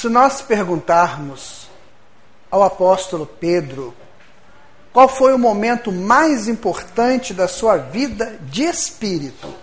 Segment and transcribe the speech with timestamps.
[0.00, 1.68] Se nós perguntarmos
[2.50, 3.94] ao apóstolo Pedro
[4.94, 9.54] qual foi o momento mais importante da sua vida de espírito,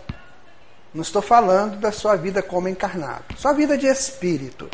[0.93, 4.69] não estou falando da sua vida como encarnado, sua vida de espírito.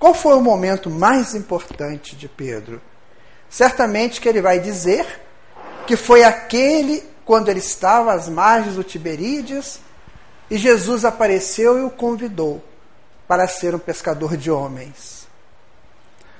[0.00, 2.82] Qual foi o momento mais importante de Pedro?
[3.48, 5.06] Certamente que ele vai dizer
[5.86, 9.78] que foi aquele quando ele estava às margens do Tiberíades
[10.50, 12.67] e Jesus apareceu e o convidou
[13.28, 15.28] para ser um pescador de homens.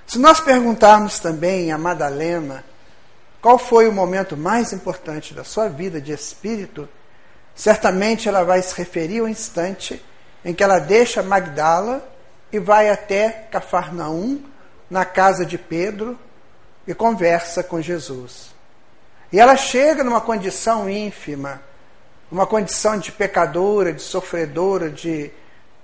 [0.07, 2.65] Se nós perguntarmos também a Madalena
[3.43, 6.89] qual foi o momento mais importante da sua vida de espírito,
[7.55, 10.03] certamente ela vai se referir ao instante
[10.43, 12.09] em que ela deixa Magdala
[12.51, 14.43] e vai até Cafarnaum,
[14.91, 16.19] na casa de Pedro,
[16.87, 18.55] e conversa com Jesus.
[19.31, 21.61] E ela chega numa condição ínfima,
[22.33, 25.31] uma condição de pecadora, de sofredora, de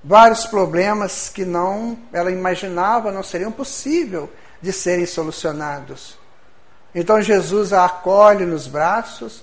[0.04, 4.30] vários problemas que não ela imaginava não seriam possível
[4.60, 6.18] de serem solucionados.
[6.94, 9.42] Então Jesus a acolhe nos braços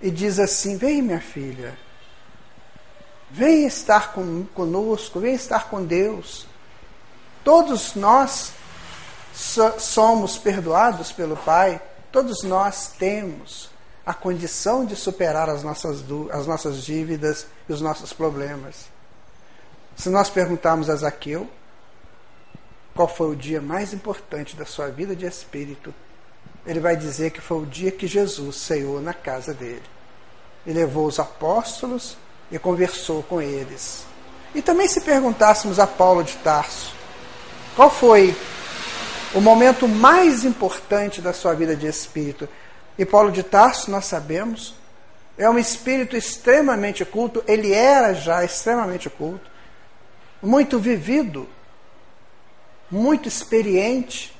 [0.00, 1.76] e diz assim: Vem, minha filha,
[3.30, 6.46] vem estar com, conosco, vem estar com Deus.
[7.42, 8.52] Todos nós
[9.34, 11.80] so, somos perdoados pelo Pai,
[12.12, 13.70] todos nós temos
[14.04, 18.91] a condição de superar as nossas, as nossas dívidas e os nossos problemas.
[19.96, 21.48] Se nós perguntarmos a Zaqueu
[22.94, 25.94] qual foi o dia mais importante da sua vida de espírito,
[26.66, 29.82] ele vai dizer que foi o dia que Jesus ceou na casa dele.
[30.66, 32.16] Ele levou os apóstolos
[32.50, 34.04] e conversou com eles.
[34.54, 36.94] E também se perguntássemos a Paulo de Tarso,
[37.74, 38.36] qual foi
[39.34, 42.48] o momento mais importante da sua vida de espírito?
[42.98, 44.74] E Paulo de Tarso, nós sabemos,
[45.38, 49.50] é um espírito extremamente culto, ele era já extremamente culto,
[50.42, 51.48] muito vivido,
[52.90, 54.36] muito experiente,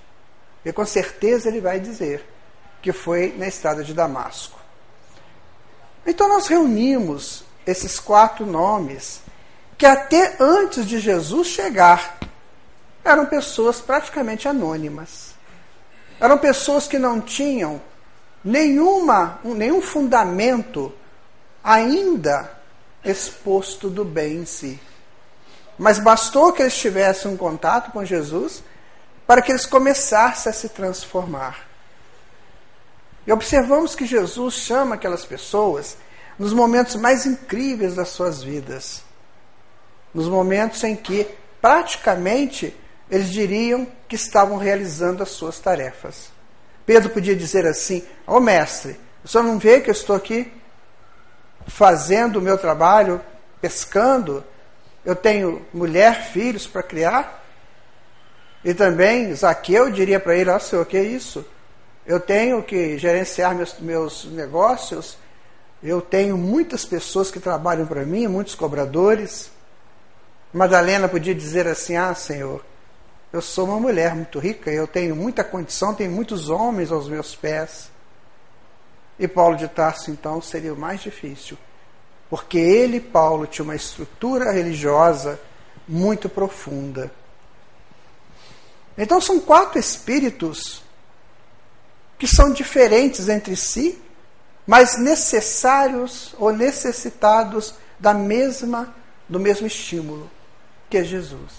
[0.65, 2.29] e com certeza ele vai dizer
[2.83, 4.59] que foi na estrada de Damasco.
[6.05, 9.23] Então nós reunimos esses quatro nomes
[9.79, 12.19] que até antes de Jesus chegar
[13.05, 15.35] eram pessoas praticamente anônimas.
[16.21, 17.81] Eram pessoas que não tinham
[18.45, 20.93] nenhuma, nenhum fundamento
[21.63, 22.51] ainda
[23.05, 24.81] exposto do bem em si.
[25.83, 28.63] Mas bastou que eles tivessem um contato com Jesus
[29.27, 31.67] para que eles começassem a se transformar.
[33.27, 35.97] E observamos que Jesus chama aquelas pessoas
[36.39, 39.03] nos momentos mais incríveis das suas vidas.
[40.15, 41.27] Nos momentos em que
[41.61, 42.77] praticamente
[43.11, 46.31] eles diriam que estavam realizando as suas tarefas.
[46.87, 50.53] Pedro podia dizer assim: Ô oh, mestre, o senhor não vê que eu estou aqui
[51.67, 53.21] fazendo o meu trabalho,
[53.61, 54.45] pescando?
[55.05, 57.45] Eu tenho mulher, filhos para criar?
[58.65, 61.45] E também Zaqueu diria para ele: Ó oh, senhor, que é isso?
[62.07, 65.17] Eu tenho que gerenciar meus, meus negócios,
[65.83, 69.51] eu tenho muitas pessoas que trabalham para mim, muitos cobradores.
[70.53, 72.65] Madalena podia dizer assim: Ah, Senhor,
[73.33, 77.35] eu sou uma mulher muito rica, eu tenho muita condição, tenho muitos homens aos meus
[77.35, 77.91] pés.
[79.19, 81.59] E Paulo de Tarso, então, seria o mais difícil,
[82.33, 85.39] porque ele, Paulo, tinha uma estrutura religiosa
[85.87, 87.13] muito profunda.
[88.97, 90.83] Então, são quatro espíritos
[92.19, 94.01] que são diferentes entre si,
[94.67, 98.95] mas necessários ou necessitados da mesma
[99.29, 100.31] do mesmo estímulo,
[100.89, 101.53] que é Jesus.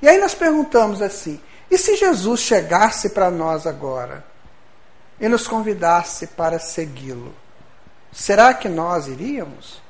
[0.00, 4.24] E aí nós perguntamos assim: e se Jesus chegasse para nós agora
[5.18, 7.41] e nos convidasse para segui-lo?
[8.12, 9.80] Será que nós iríamos?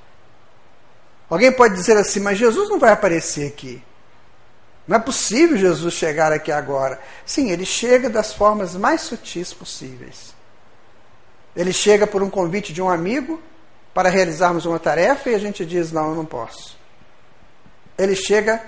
[1.29, 3.83] Alguém pode dizer assim, mas Jesus não vai aparecer aqui.
[4.87, 7.01] Não é possível Jesus chegar aqui agora.
[7.25, 10.35] Sim, ele chega das formas mais sutis possíveis.
[11.55, 13.41] Ele chega por um convite de um amigo
[13.95, 16.79] para realizarmos uma tarefa e a gente diz: não, eu não posso.
[17.97, 18.63] Ele chega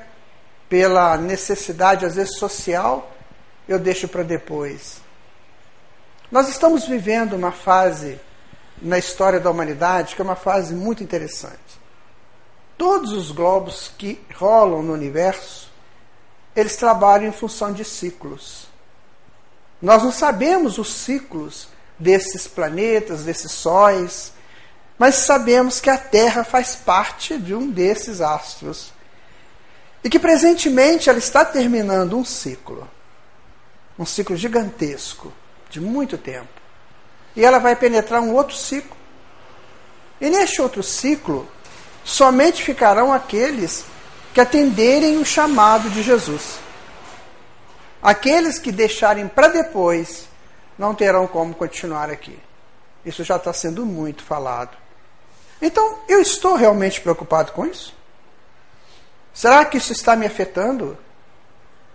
[0.69, 3.13] pela necessidade, às vezes social,
[3.69, 5.01] eu deixo para depois.
[6.31, 8.21] Nós estamos vivendo uma fase
[8.85, 11.59] na história da humanidade que é uma fase muito interessante.
[12.77, 15.73] Todos os globos que rolam no universo,
[16.55, 18.69] eles trabalham em função de ciclos.
[19.81, 24.33] Nós não sabemos os ciclos desses planetas, desses sóis,
[24.99, 28.93] mas sabemos que a Terra faz parte de um desses astros.
[30.03, 32.87] E que presentemente ela está terminando um ciclo.
[33.99, 35.33] Um ciclo gigantesco,
[35.71, 36.64] de muito tempo.
[37.37, 38.97] E ela vai penetrar um outro ciclo.
[40.21, 41.49] E neste outro ciclo,
[42.05, 43.85] somente ficarão aqueles
[44.33, 46.59] que atenderem o chamado de Jesus.
[48.03, 50.29] Aqueles que deixarem para depois
[50.79, 52.39] não terão como continuar aqui.
[53.05, 54.77] Isso já está sendo muito falado.
[55.61, 57.95] Então, eu estou realmente preocupado com isso?
[59.33, 60.97] Será que isso está me afetando?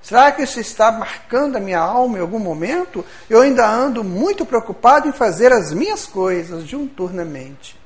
[0.02, 3.06] Será que isso está marcando a minha alma em algum momento?
[3.30, 7.78] Eu ainda ando muito preocupado em fazer as minhas coisas diuturnamente.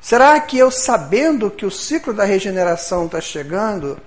[0.00, 4.00] Será que eu, sabendo que o ciclo da regeneração está chegando,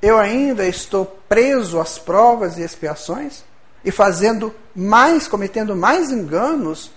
[0.00, 3.42] eu ainda estou preso às provas e expiações?
[3.84, 6.92] E fazendo mais, cometendo mais enganos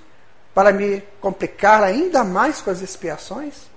[0.54, 3.73] para me complicar ainda mais com as expiações?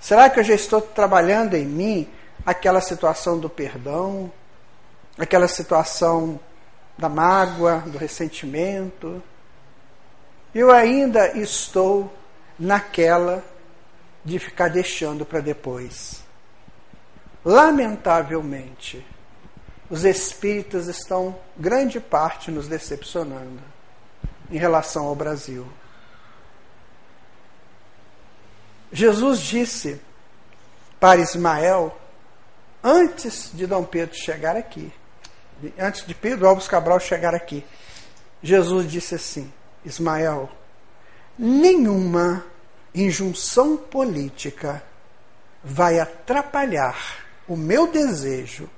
[0.00, 2.08] Será que eu já estou trabalhando em mim
[2.44, 4.32] aquela situação do perdão,
[5.18, 6.40] aquela situação
[6.96, 9.22] da mágoa, do ressentimento?
[10.54, 12.10] Eu ainda estou
[12.58, 13.44] naquela
[14.24, 16.24] de ficar deixando para depois.
[17.44, 19.06] Lamentavelmente,
[19.88, 23.60] os espíritas estão, grande parte, nos decepcionando
[24.50, 25.66] em relação ao Brasil.
[28.92, 30.00] Jesus disse
[30.98, 31.96] para Ismael,
[32.82, 34.92] antes de Dom Pedro chegar aqui,
[35.78, 37.64] antes de Pedro Alves Cabral chegar aqui,
[38.42, 39.52] Jesus disse assim:
[39.84, 40.50] Ismael,
[41.38, 42.44] nenhuma
[42.94, 44.82] injunção política
[45.62, 46.96] vai atrapalhar
[47.46, 48.68] o meu desejo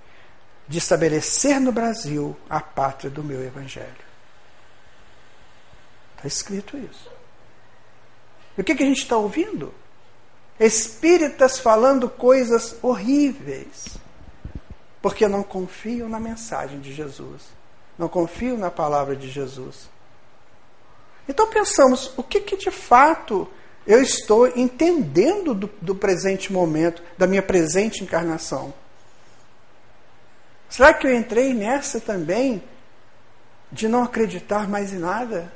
[0.69, 4.13] de estabelecer no Brasil a pátria do meu Evangelho.
[6.17, 7.11] Está escrito isso.
[8.57, 9.75] E o que, que a gente está ouvindo?
[10.65, 13.99] Espíritas falando coisas horríveis,
[15.03, 17.43] porque não confiam na mensagem de Jesus,
[17.99, 19.91] não confiam na palavra de Jesus.
[21.29, 23.49] Então pensamos, o que, que de fato
[23.85, 28.73] eu estou entendendo do, do presente momento, da minha presente encarnação?
[30.71, 32.63] Será que eu entrei nessa também
[33.73, 35.53] de não acreditar mais em nada?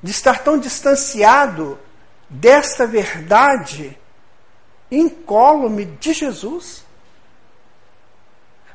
[0.00, 1.76] De estar tão distanciado
[2.30, 3.98] desta verdade
[4.90, 6.84] incólume de Jesus?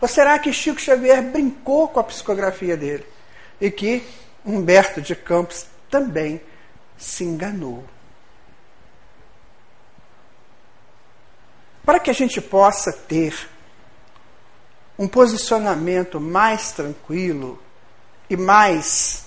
[0.02, 3.08] Ou será que Chico Xavier brincou com a psicografia dele?
[3.60, 4.06] E que
[4.46, 6.42] Humberto de Campos também
[6.98, 7.84] se enganou.
[11.86, 13.50] Para que a gente possa ter
[14.98, 17.62] um posicionamento mais tranquilo
[18.30, 19.26] e mais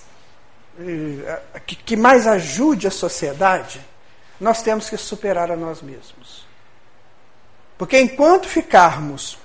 [0.79, 3.85] eh, que, que mais ajude a sociedade,
[4.39, 6.47] nós temos que superar a nós mesmos.
[7.77, 9.37] Porque enquanto ficarmos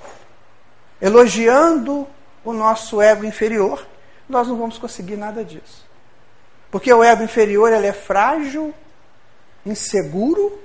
[1.00, 2.06] elogiando
[2.44, 3.87] o nosso ego inferior,
[4.29, 5.85] nós não vamos conseguir nada disso.
[6.70, 8.75] Porque o ego inferior ele é frágil,
[9.64, 10.61] inseguro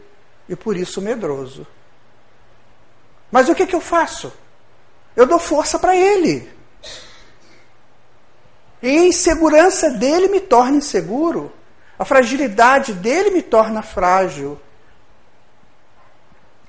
[0.47, 1.65] e por isso medroso.
[3.31, 4.33] Mas o que, que eu faço?
[5.15, 6.49] Eu dou força para ele.
[8.81, 11.51] E a insegurança dele me torna inseguro.
[11.99, 14.57] A fragilidade dele me torna frágil.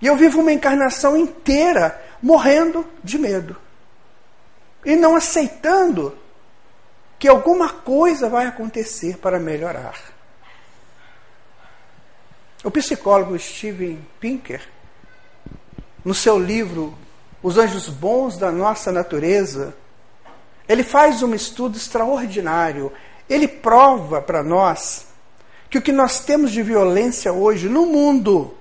[0.03, 3.57] E eu vivo uma encarnação inteira morrendo de medo.
[4.85, 6.19] E não aceitando
[7.17, 9.95] que alguma coisa vai acontecer para melhorar.
[12.65, 14.67] O psicólogo Steven Pinker,
[16.05, 16.99] no seu livro
[17.41, 19.77] Os Anjos Bons da Nossa Natureza,
[20.69, 22.93] ele faz um estudo extraordinário.
[23.29, 25.10] Ele prova para nós
[25.71, 28.55] que o que nós temos de violência hoje no mundo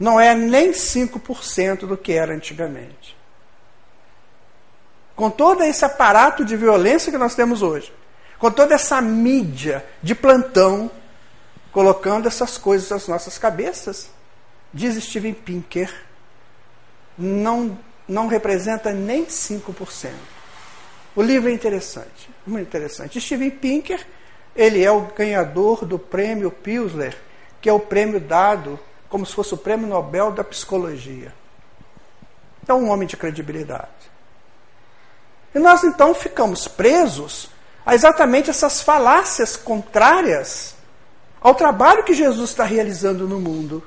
[0.00, 3.16] não é nem 5% do que era antigamente
[5.16, 7.90] com todo esse aparato de violência que nós temos hoje,
[8.38, 10.90] com toda essa mídia de plantão
[11.72, 14.10] colocando essas coisas nas nossas cabeças,
[14.72, 15.92] diz Steven Pinker,
[17.18, 20.10] não, não representa nem 5%.
[21.14, 23.20] O livro é interessante, muito interessante.
[23.20, 24.06] Steven Pinker,
[24.56, 27.16] ele é o ganhador do prêmio Pilsner,
[27.60, 31.32] que é o prêmio dado como se fosse o prêmio Nobel da Psicologia.
[32.66, 33.90] É um homem de credibilidade.
[35.54, 37.50] E nós então ficamos presos
[37.84, 40.74] a exatamente essas falácias contrárias
[41.40, 43.82] ao trabalho que Jesus está realizando no mundo.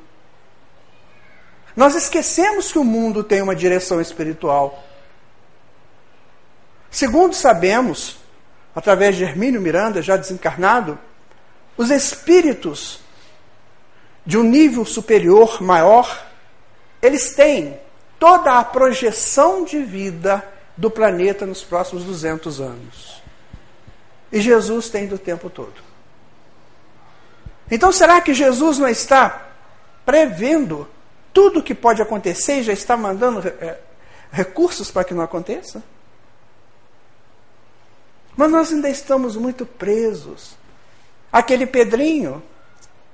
[1.76, 4.84] Nós esquecemos que o mundo tem uma direção espiritual.
[6.90, 8.19] Segundo sabemos,
[8.80, 10.98] através de Hermínio Miranda, já desencarnado,
[11.76, 13.02] os espíritos
[14.26, 16.26] de um nível superior, maior,
[17.02, 17.78] eles têm
[18.18, 20.42] toda a projeção de vida
[20.78, 23.22] do planeta nos próximos 200 anos.
[24.32, 25.76] E Jesus tem do tempo todo.
[27.70, 29.46] Então será que Jesus não está
[30.06, 30.88] prevendo
[31.34, 33.78] tudo que pode acontecer e já está mandando é,
[34.32, 35.84] recursos para que não aconteça?
[38.40, 40.56] Mas nós ainda estamos muito presos.
[41.30, 42.42] Aquele Pedrinho,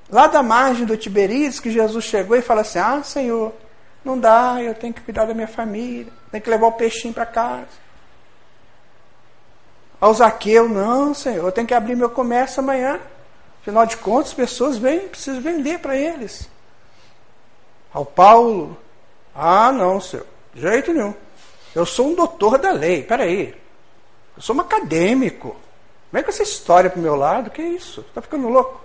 [0.07, 3.51] lá da margem do Tiberíades, que Jesus chegou e falou assim: Ah, Senhor,
[4.03, 7.25] não dá, eu tenho que cuidar da minha família, tenho que levar o peixinho para
[7.25, 7.65] casa.
[9.99, 12.99] Ao Zaqueu, não, Senhor, eu tenho que abrir meu comércio amanhã.
[13.61, 16.47] Afinal de contas, as pessoas vêm, preciso vender para eles.
[17.91, 18.77] Ao Paulo,
[19.33, 21.15] ah, não, Senhor, de jeito nenhum.
[21.73, 23.64] Eu sou um doutor da lei, peraí.
[24.35, 25.55] Eu sou um acadêmico.
[26.11, 28.01] Vem com essa história para o meu lado, que isso?
[28.01, 28.81] Está ficando louco?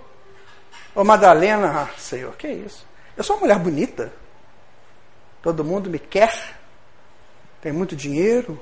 [0.95, 2.85] Ô Madalena, ah, Senhor, que isso?
[3.15, 4.13] Eu sou uma mulher bonita.
[5.41, 6.59] Todo mundo me quer.
[7.61, 8.59] Tem muito dinheiro.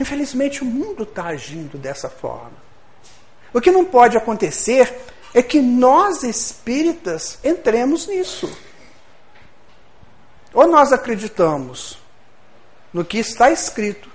[0.00, 2.56] Infelizmente, o mundo está agindo dessa forma.
[3.52, 5.00] O que não pode acontecer
[5.34, 8.50] é que nós espíritas entremos nisso.
[10.52, 11.98] Ou nós acreditamos
[12.92, 14.11] no que está escrito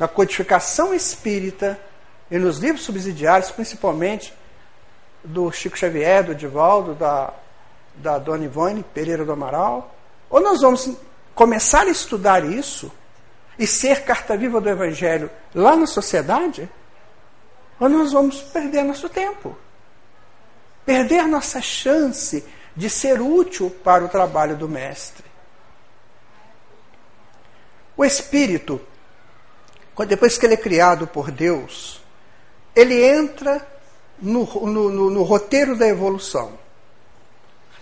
[0.00, 1.78] na codificação espírita
[2.30, 4.32] e nos livros subsidiários, principalmente
[5.22, 7.34] do Chico Xavier, do Divaldo, da,
[7.96, 9.94] da Dona Ivone Pereira do Amaral,
[10.30, 10.90] ou nós vamos
[11.34, 12.90] começar a estudar isso
[13.58, 16.66] e ser carta viva do Evangelho lá na sociedade,
[17.78, 19.54] ou nós vamos perder nosso tempo,
[20.86, 22.42] perder nossa chance
[22.74, 25.26] de ser útil para o trabalho do Mestre.
[27.94, 28.80] O Espírito
[30.08, 32.02] depois que ele é criado por Deus,
[32.74, 33.66] ele entra
[34.20, 36.58] no, no, no, no roteiro da evolução.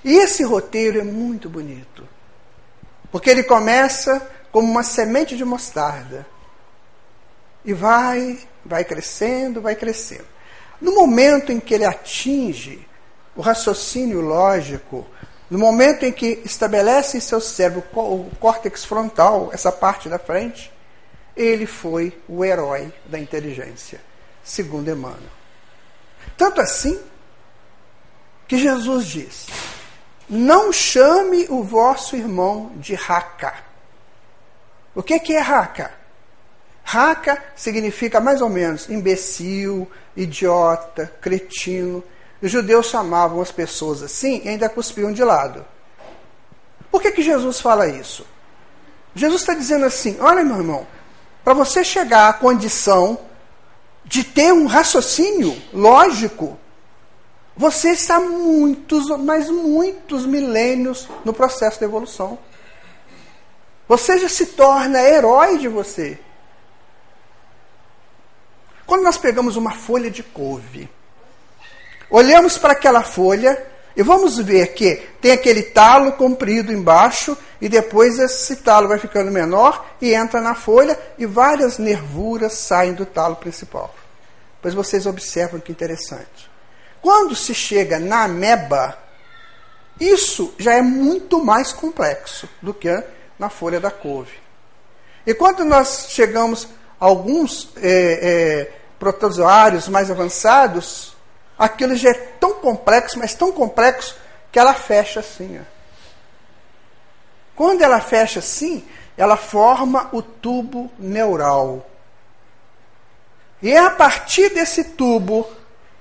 [0.05, 2.09] E esse roteiro é muito bonito,
[3.11, 6.27] porque ele começa como uma semente de mostarda
[7.65, 10.27] e vai, vai crescendo, vai crescendo.
[10.81, 12.87] No momento em que ele atinge
[13.37, 15.07] o raciocínio lógico,
[15.51, 20.73] no momento em que estabelece em seu cérebro o córtex frontal, essa parte da frente,
[21.39, 24.01] ele foi o herói da inteligência,
[24.43, 25.39] segundo Emmanuel.
[26.37, 27.01] Tanto assim
[28.49, 29.47] que Jesus diz:
[30.29, 33.55] Não chame o vosso irmão de raca.
[34.95, 35.95] O que, que é raca?
[36.83, 42.03] Raca significa mais ou menos imbecil, idiota, cretino.
[42.43, 45.65] Os judeus chamavam as pessoas assim e ainda cuspiam de lado.
[46.91, 48.27] Por que, que Jesus fala isso?
[49.15, 50.87] Jesus está dizendo assim: olha, meu irmão,
[51.49, 53.19] para você chegar à condição
[54.05, 56.59] de ter um raciocínio lógico,
[57.57, 62.39] você está muitos, mas muitos milênios no processo de evolução.
[63.89, 66.21] Você já se torna herói de você.
[68.85, 70.87] Quando nós pegamos uma folha de couve,
[72.11, 73.67] olhamos para aquela folha
[73.99, 79.29] e vamos ver que tem aquele talo comprido embaixo e depois esse talo vai ficando
[79.29, 83.93] menor e entra na folha e várias nervuras saem do talo principal.
[84.63, 86.49] Pois vocês observam que interessante.
[87.03, 88.97] Quando se chega na ameba,
[90.01, 93.03] isso já é muito mais complexo do que
[93.37, 94.39] na folha da couve.
[95.27, 96.69] E quando nós chegamos
[97.01, 97.89] a alguns é,
[98.63, 101.18] é, protozoários mais avançados,
[101.59, 104.17] aquilo já é tão complexo, mas tão complexo,
[104.53, 105.59] que ela fecha assim.
[105.61, 105.65] Ó.
[107.57, 108.87] Quando ela fecha assim,
[109.17, 111.85] ela forma o tubo neural.
[113.61, 115.47] E é a partir desse tubo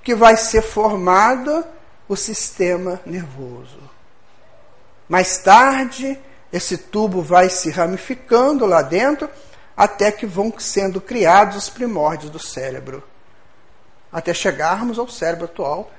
[0.02, 1.64] que vai ser formado
[2.08, 3.80] o sistema nervoso.
[5.08, 6.18] Mais tarde,
[6.52, 9.28] esse tubo vai se ramificando lá dentro
[9.76, 13.02] até que vão sendo criados os primórdios do cérebro
[14.12, 15.90] até chegarmos ao cérebro atual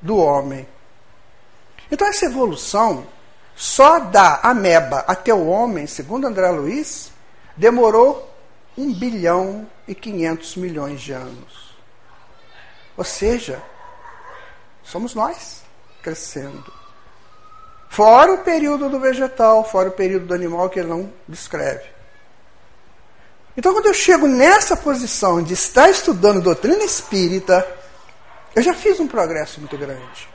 [0.00, 0.66] do homem.
[1.90, 3.06] Então, essa evolução
[3.54, 7.12] só da ameba até o homem, segundo André Luiz,
[7.56, 8.30] demorou
[8.76, 11.74] 1 bilhão e 500 milhões de anos.
[12.96, 13.62] Ou seja,
[14.82, 15.62] somos nós
[16.02, 16.72] crescendo.
[17.88, 21.93] Fora o período do vegetal, fora o período do animal que ele não descreve.
[23.56, 27.66] Então, quando eu chego nessa posição de estar estudando doutrina espírita,
[28.54, 30.28] eu já fiz um progresso muito grande.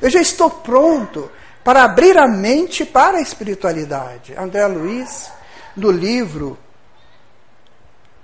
[0.00, 1.30] Eu já estou pronto
[1.64, 4.34] para abrir a mente para a espiritualidade.
[4.36, 5.30] André Luiz,
[5.76, 6.56] no livro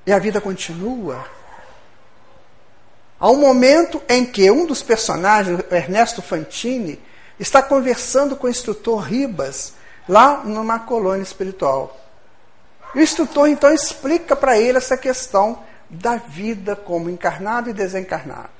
[0.06, 1.24] E a Vida Continua,
[3.18, 7.00] há um momento em que um dos personagens, Ernesto Fantini,
[7.38, 9.74] está conversando com o instrutor Ribas,
[10.08, 12.01] lá numa colônia espiritual.
[12.94, 18.50] E o instrutor então explica para ele essa questão da vida como encarnado e desencarnado.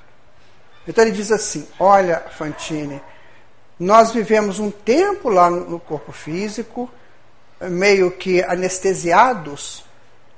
[0.87, 3.01] Então ele diz assim: Olha, Fantine,
[3.79, 6.91] Nós vivemos um tempo lá no corpo físico,
[7.61, 9.85] meio que anestesiados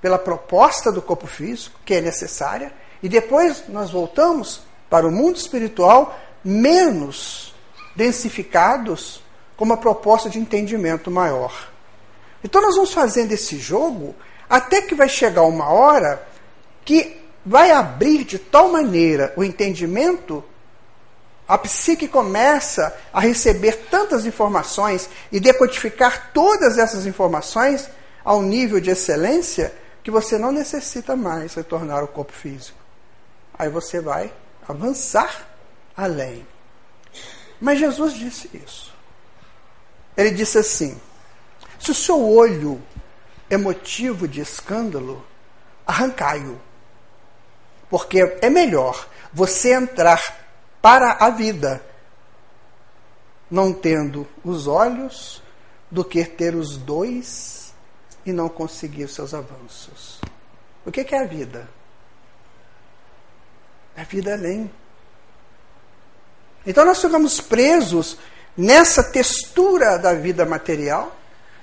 [0.01, 2.73] pela proposta do corpo físico, que é necessária,
[3.03, 7.55] e depois nós voltamos para o mundo espiritual menos
[7.97, 9.23] densificados
[9.57, 11.74] com uma proposta de entendimento maior.
[12.45, 14.15] Então nós vamos fazendo esse jogo
[14.49, 16.25] até que vai chegar uma hora
[16.85, 20.45] que vai abrir de tal maneira o entendimento,
[21.49, 27.89] a psique começa a receber tantas informações e decodificar todas essas informações
[28.23, 32.79] ao nível de excelência que você não necessita mais retornar ao corpo físico.
[33.59, 34.33] Aí você vai
[34.69, 35.49] avançar
[35.97, 36.47] além.
[37.61, 38.95] Mas Jesus disse isso.
[40.17, 41.01] Ele disse assim:
[41.85, 42.81] se o seu olho
[43.51, 45.23] é motivo de escândalo,
[45.87, 46.59] arrancai-o.
[47.91, 50.23] Porque é melhor você entrar
[50.81, 51.85] para a vida
[53.51, 55.43] não tendo os olhos
[55.91, 57.75] do que ter os dois
[58.25, 60.19] e não conseguir os seus avanços.
[60.87, 61.69] O que é a vida?
[63.95, 64.71] A vida é além.
[66.67, 68.17] Então nós ficamos presos
[68.57, 71.15] nessa textura da vida material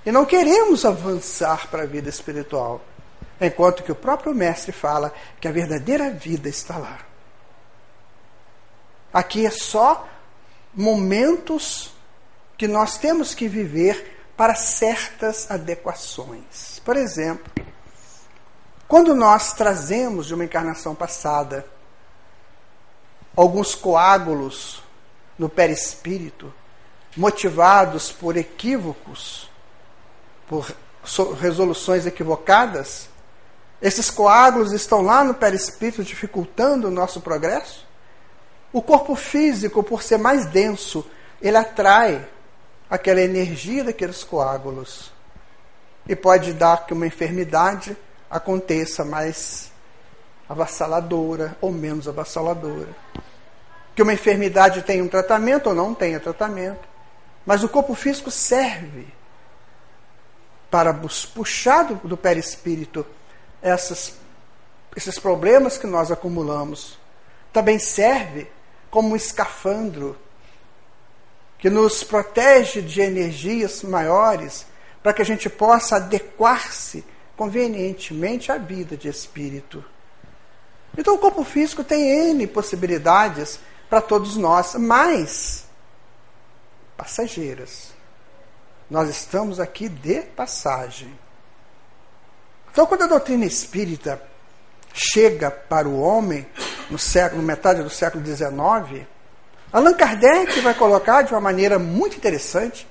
[0.05, 2.81] e não queremos avançar para a vida espiritual.
[3.39, 6.99] Enquanto que o próprio Mestre fala que a verdadeira vida está lá.
[9.13, 10.07] Aqui é só
[10.73, 11.93] momentos
[12.57, 16.79] que nós temos que viver para certas adequações.
[16.85, 17.51] Por exemplo,
[18.87, 21.65] quando nós trazemos de uma encarnação passada
[23.35, 24.83] alguns coágulos
[25.37, 26.53] no perispírito,
[27.15, 29.50] motivados por equívocos,
[30.51, 30.69] por
[31.39, 33.07] resoluções equivocadas,
[33.81, 37.87] esses coágulos estão lá no perispírito dificultando o nosso progresso?
[38.73, 41.09] O corpo físico, por ser mais denso,
[41.41, 42.27] ele atrai
[42.89, 45.13] aquela energia daqueles coágulos.
[46.05, 47.95] E pode dar que uma enfermidade
[48.29, 49.71] aconteça mais
[50.49, 52.89] avassaladora ou menos avassaladora
[53.95, 56.89] que uma enfermidade tenha um tratamento ou não tenha tratamento.
[57.45, 59.07] Mas o corpo físico serve
[60.71, 60.93] para
[61.35, 63.05] puxar do, do perispírito
[63.61, 64.15] essas,
[64.95, 66.97] esses problemas que nós acumulamos.
[67.51, 68.49] Também serve
[68.89, 70.17] como um escafandro
[71.59, 74.65] que nos protege de energias maiores
[75.03, 77.03] para que a gente possa adequar-se
[77.35, 79.83] convenientemente à vida de espírito.
[80.97, 85.65] Então o corpo físico tem N possibilidades para todos nós, mas
[86.95, 87.90] passageiras.
[88.91, 91.17] Nós estamos aqui de passagem.
[92.69, 94.21] Então, quando a doutrina espírita
[94.93, 96.45] chega para o homem
[96.89, 99.07] no século, metade do século XIX,
[99.71, 102.85] Allan Kardec vai colocar de uma maneira muito interessante.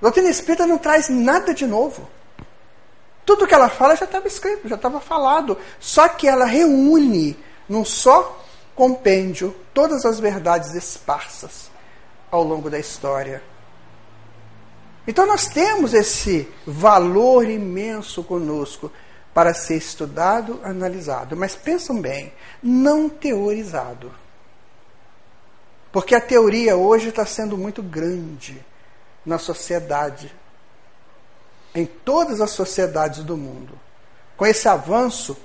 [0.00, 2.06] A doutrina espírita não traz nada de novo.
[3.24, 5.56] Tudo que ela fala já estava escrito, já estava falado.
[5.80, 11.70] Só que ela reúne num só compêndio todas as verdades esparsas
[12.30, 13.42] ao longo da história.
[15.06, 18.90] Então nós temos esse valor imenso conosco
[19.32, 24.12] para ser estudado, analisado, mas pensam bem, não teorizado.
[25.92, 28.64] Porque a teoria hoje está sendo muito grande
[29.24, 30.34] na sociedade,
[31.74, 33.78] em todas as sociedades do mundo.
[34.36, 35.36] Com esse avanço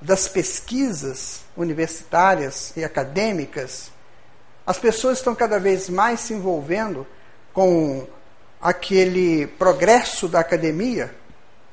[0.00, 3.90] das pesquisas universitárias e acadêmicas,
[4.66, 7.06] as pessoas estão cada vez mais se envolvendo
[7.52, 8.06] com
[8.60, 11.14] aquele progresso da academia.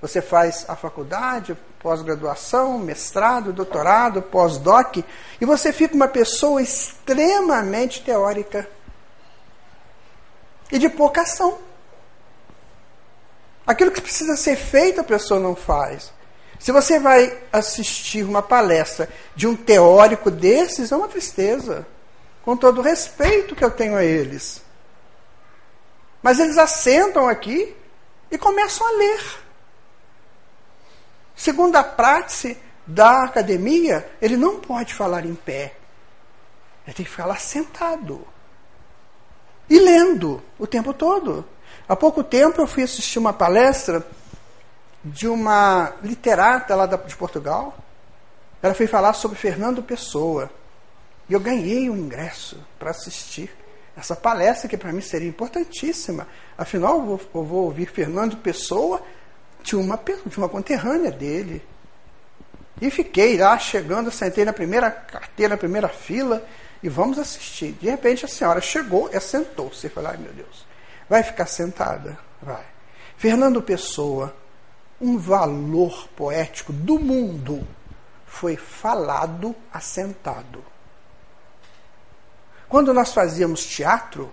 [0.02, 4.98] Você faz a faculdade, pós-graduação, mestrado, doutorado, pós-doc,
[5.40, 8.68] e você fica uma pessoa extremamente teórica
[10.72, 11.60] e de pouca ação.
[13.66, 16.14] Aquilo que precisa ser feito a pessoa não faz.
[16.60, 21.86] Se você vai assistir uma palestra de um teórico desses, é uma tristeza.
[22.44, 24.65] Com todo o respeito que eu tenho a eles.
[26.26, 27.78] Mas eles assentam aqui
[28.32, 29.24] e começam a ler.
[31.36, 35.76] Segundo a prática da academia, ele não pode falar em pé.
[36.84, 38.28] Ele tem que falar sentado.
[39.70, 41.46] E lendo o tempo todo.
[41.88, 44.04] Há pouco tempo eu fui assistir uma palestra
[45.04, 47.78] de uma literata lá de Portugal.
[48.64, 50.50] Ela foi falar sobre Fernando Pessoa.
[51.30, 53.56] E eu ganhei um ingresso para assistir
[53.96, 56.28] essa palestra, que para mim seria importantíssima.
[56.58, 59.02] Afinal, eu vou, eu vou, ouvir Fernando Pessoa
[59.64, 61.64] de uma, de uma conterrânea dele.
[62.82, 66.46] E fiquei lá chegando, sentei na primeira carteira, na primeira fila,
[66.84, 67.72] e vamos assistir.
[67.74, 69.88] De repente a senhora chegou e sentou-se.
[69.88, 70.66] Falei, ai meu Deus,
[71.10, 72.18] vai ficar sentada?
[72.42, 72.66] Vai.
[73.18, 74.36] Fernando Pessoa,
[75.00, 77.66] um valor poético do mundo
[78.26, 80.75] foi falado assentado.
[82.76, 84.30] Quando nós fazíamos teatro,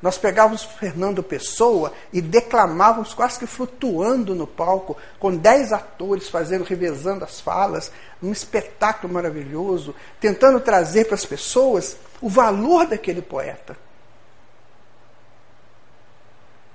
[0.00, 6.62] nós pegávamos Fernando Pessoa e declamávamos quase que flutuando no palco, com dez atores fazendo,
[6.62, 7.90] revezando as falas,
[8.22, 13.76] um espetáculo maravilhoso, tentando trazer para as pessoas o valor daquele poeta.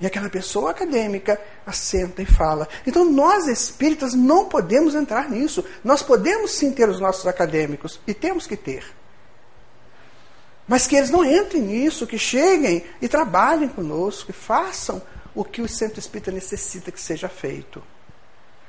[0.02, 2.68] E aquela pessoa acadêmica assenta e fala.
[2.86, 5.64] Então nós espíritas não podemos entrar nisso.
[5.82, 8.84] Nós podemos sim ter os nossos acadêmicos e temos que ter.
[10.68, 15.02] Mas que eles não entrem nisso, que cheguem e trabalhem conosco, que façam
[15.34, 17.84] o que o centro espírita necessita que seja feito.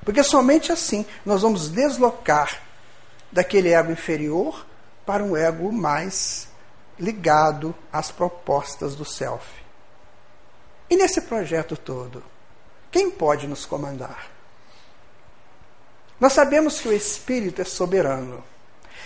[0.05, 2.61] Porque somente assim nós vamos deslocar
[3.33, 4.67] daquele ego inferior
[5.05, 6.49] para um ego mais
[6.99, 9.47] ligado às propostas do self.
[10.89, 12.23] E nesse projeto todo,
[12.91, 14.31] quem pode nos comandar?
[16.19, 18.43] Nós sabemos que o Espírito é soberano.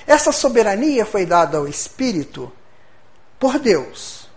[0.07, 2.53] Essa soberania foi dada ao Espírito
[3.41, 4.29] por Deus.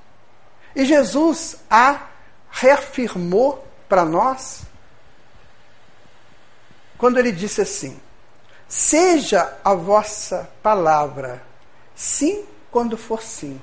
[0.75, 2.07] E Jesus a
[2.49, 4.63] reafirmou para nós
[6.97, 7.99] quando ele disse assim:
[8.67, 11.43] Seja a vossa palavra
[11.93, 13.61] sim quando for sim,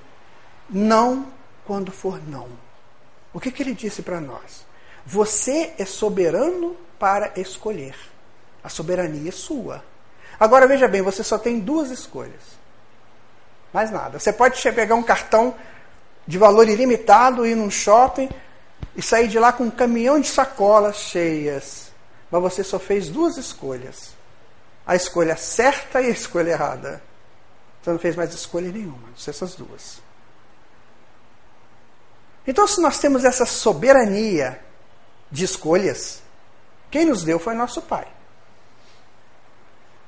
[0.69, 1.33] não
[1.67, 2.49] quando for não.
[3.33, 4.67] O que, que ele disse para nós?
[5.07, 7.97] Você é soberano para escolher.
[8.63, 9.83] A soberania é sua.
[10.39, 12.60] Agora veja bem, você só tem duas escolhas.
[13.73, 14.19] Mais nada.
[14.19, 15.55] Você pode pegar um cartão
[16.27, 18.29] de valor ilimitado, ir num shopping
[18.97, 21.91] e sair de lá com um caminhão de sacolas cheias.
[22.31, 24.15] Mas você só fez duas escolhas:
[24.87, 27.03] a escolha certa e a escolha errada.
[27.83, 30.03] Você não fez mais escolha nenhuma, são essas duas.
[32.47, 34.61] Então, se nós temos essa soberania
[35.31, 36.23] de escolhas,
[36.91, 38.07] quem nos deu foi nosso Pai.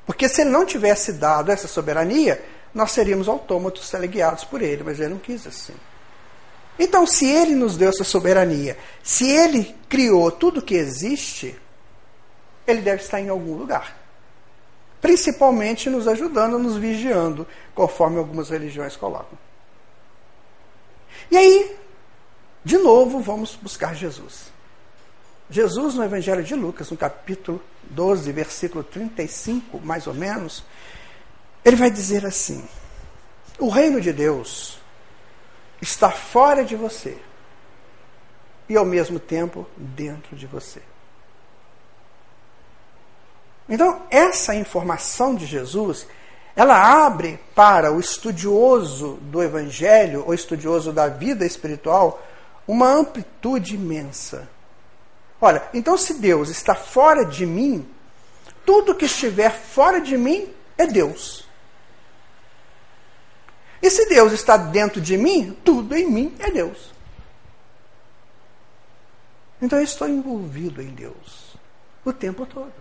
[0.05, 2.43] Porque se ele não tivesse dado essa soberania,
[2.75, 5.75] nós seríamos autômatos teleguiados por ele, mas ele não quis assim.
[6.79, 11.59] Então, se ele nos deu essa soberania, se ele criou tudo que existe,
[12.67, 13.97] ele deve estar em algum lugar.
[15.01, 19.39] Principalmente nos ajudando, nos vigiando, conforme algumas religiões colocam.
[21.31, 21.77] E aí,
[22.65, 24.53] de novo, vamos buscar Jesus.
[25.51, 30.65] Jesus, no Evangelho de Lucas, no capítulo 12, versículo 35, mais ou menos,
[31.65, 32.65] ele vai dizer assim:
[33.59, 34.79] o reino de Deus
[35.81, 37.19] está fora de você
[38.69, 40.81] e ao mesmo tempo dentro de você.
[43.69, 46.07] Então, essa informação de Jesus,
[46.55, 52.23] ela abre para o estudioso do evangelho, ou estudioso da vida espiritual,
[52.67, 54.49] uma amplitude imensa.
[55.41, 57.89] Olha, então se Deus está fora de mim,
[58.65, 61.49] tudo que estiver fora de mim é Deus.
[63.83, 66.93] E se Deus está dentro de mim, tudo em mim é Deus.
[69.61, 71.57] Então eu estou envolvido em Deus
[72.05, 72.73] o tempo todo.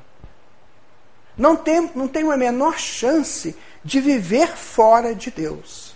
[1.36, 5.96] Não, tem, não tenho a menor chance de viver fora de Deus.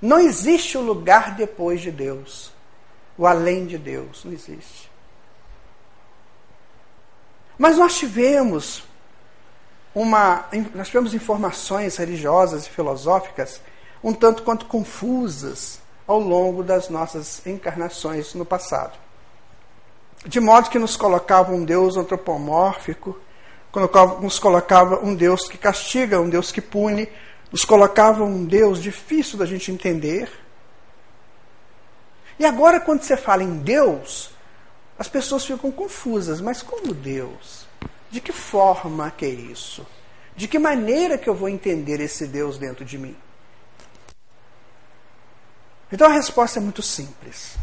[0.00, 2.52] Não existe o lugar depois de Deus.
[3.18, 4.24] O além de Deus.
[4.24, 4.90] Não existe.
[7.58, 8.84] Mas nós tivemos
[9.94, 10.46] uma.
[10.74, 13.60] Nós tivemos informações religiosas e filosóficas
[14.02, 18.98] um tanto quanto confusas ao longo das nossas encarnações no passado.
[20.26, 23.18] De modo que nos colocava um Deus antropomórfico,
[24.20, 27.08] nos colocava um Deus que castiga, um Deus que pune,
[27.52, 30.30] nos colocava um Deus difícil da gente entender.
[32.38, 34.30] E agora, quando você fala em Deus,
[34.98, 36.40] as pessoas ficam confusas.
[36.40, 37.66] Mas como Deus?
[38.10, 39.86] De que forma que é isso?
[40.34, 43.16] De que maneira que eu vou entender esse Deus dentro de mim?
[45.90, 47.56] Então a resposta é muito simples.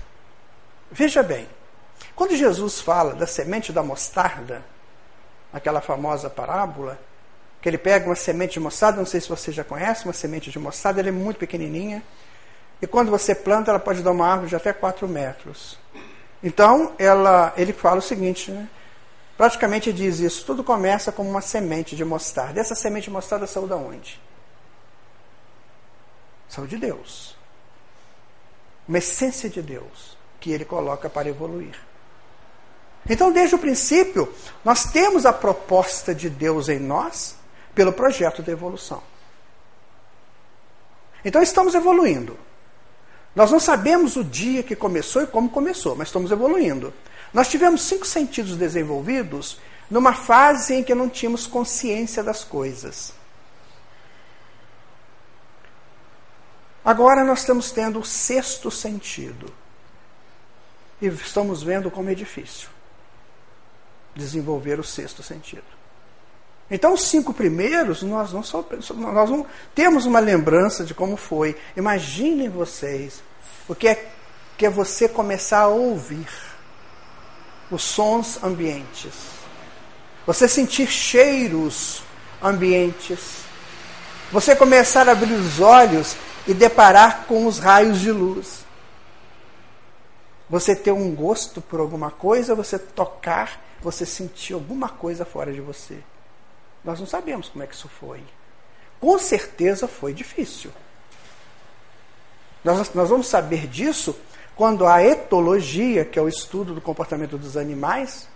[0.91, 1.47] Veja bem,
[2.15, 4.63] quando Jesus fala da semente da mostarda,
[5.53, 6.99] aquela famosa parábola,
[7.61, 10.49] que ele pega uma semente de mostarda, não sei se você já conhece, uma semente
[10.49, 12.03] de mostarda, ela é muito pequenininha,
[12.81, 15.79] e quando você planta, ela pode dar uma árvore de até 4 metros.
[16.43, 18.67] Então, ela, ele fala o seguinte, né?
[19.37, 22.59] praticamente diz isso, tudo começa como uma semente de mostarda.
[22.59, 24.21] E essa semente de mostarda saiu da onde?
[26.47, 27.34] Saiu de Deus
[28.87, 31.75] uma essência de Deus que ele coloca para evoluir.
[33.09, 34.31] Então, desde o princípio,
[34.63, 37.35] nós temos a proposta de Deus em nós
[37.73, 39.01] pelo projeto da evolução.
[41.23, 42.37] Então estamos evoluindo.
[43.35, 46.93] Nós não sabemos o dia que começou e como começou, mas estamos evoluindo.
[47.33, 53.11] Nós tivemos cinco sentidos desenvolvidos numa fase em que não tínhamos consciência das coisas.
[56.85, 59.51] Agora nós estamos tendo o sexto sentido.
[61.01, 62.69] E estamos vendo como é difícil
[64.15, 65.63] desenvolver o sexto sentido.
[66.71, 71.55] Então, os cinco primeiros, nós não, só, nós não temos uma lembrança de como foi.
[71.75, 73.21] Imaginem vocês
[73.67, 74.11] o que é,
[74.57, 76.27] que é você começar a ouvir
[77.69, 79.13] os sons ambientes,
[80.25, 82.03] você sentir cheiros
[82.41, 83.43] ambientes,
[84.31, 86.15] você começar a abrir os olhos
[86.47, 88.65] e deparar com os raios de luz.
[90.49, 95.61] Você ter um gosto por alguma coisa, você tocar, você sentir alguma coisa fora de
[95.61, 95.99] você.
[96.83, 98.23] Nós não sabemos como é que isso foi.
[98.99, 100.71] Com certeza foi difícil.
[102.63, 104.15] Nós, nós vamos saber disso
[104.55, 108.27] quando a etologia, que é o estudo do comportamento dos animais,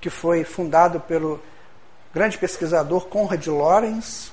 [0.00, 1.42] que foi fundado pelo
[2.14, 4.32] grande pesquisador Conrad Lorenz.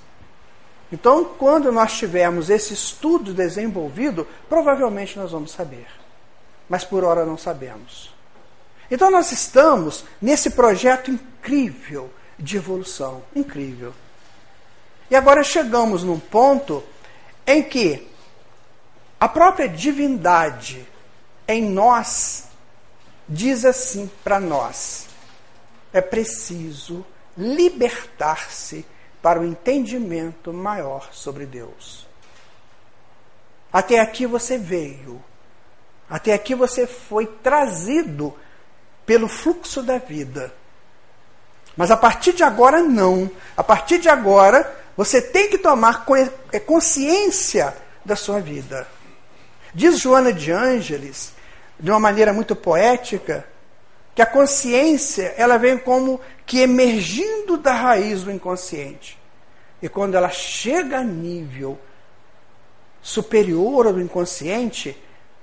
[0.93, 5.87] Então, quando nós tivermos esse estudo desenvolvido, provavelmente nós vamos saber.
[6.69, 8.13] Mas por hora não sabemos.
[8.91, 13.23] Então, nós estamos nesse projeto incrível de evolução.
[13.35, 13.91] Incrível.
[15.09, 16.83] E agora chegamos num ponto
[17.47, 18.07] em que
[19.19, 20.87] a própria divindade
[21.47, 22.49] em nós
[23.27, 25.07] diz assim para nós:
[25.91, 27.03] é preciso
[27.35, 28.85] libertar-se
[29.23, 32.05] para o entendimento maior sobre Deus.
[33.71, 35.23] Até aqui você veio,
[36.09, 38.35] até aqui você foi trazido
[39.05, 40.53] pelo fluxo da vida.
[41.75, 43.31] Mas a partir de agora, não.
[43.55, 46.05] A partir de agora, você tem que tomar
[46.51, 48.85] é, consciência da sua vida.
[49.73, 51.33] Diz Joana de Ângeles,
[51.79, 53.47] de uma maneira muito poética,
[54.13, 59.19] que a consciência ela vem como que emergindo da raiz do inconsciente.
[59.81, 61.79] E quando ela chega a nível
[63.01, 64.97] superior ao do inconsciente,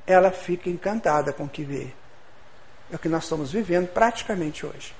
[0.07, 1.89] ela fica encantada com o que vê.
[2.91, 4.95] É o que nós estamos vivendo praticamente hoje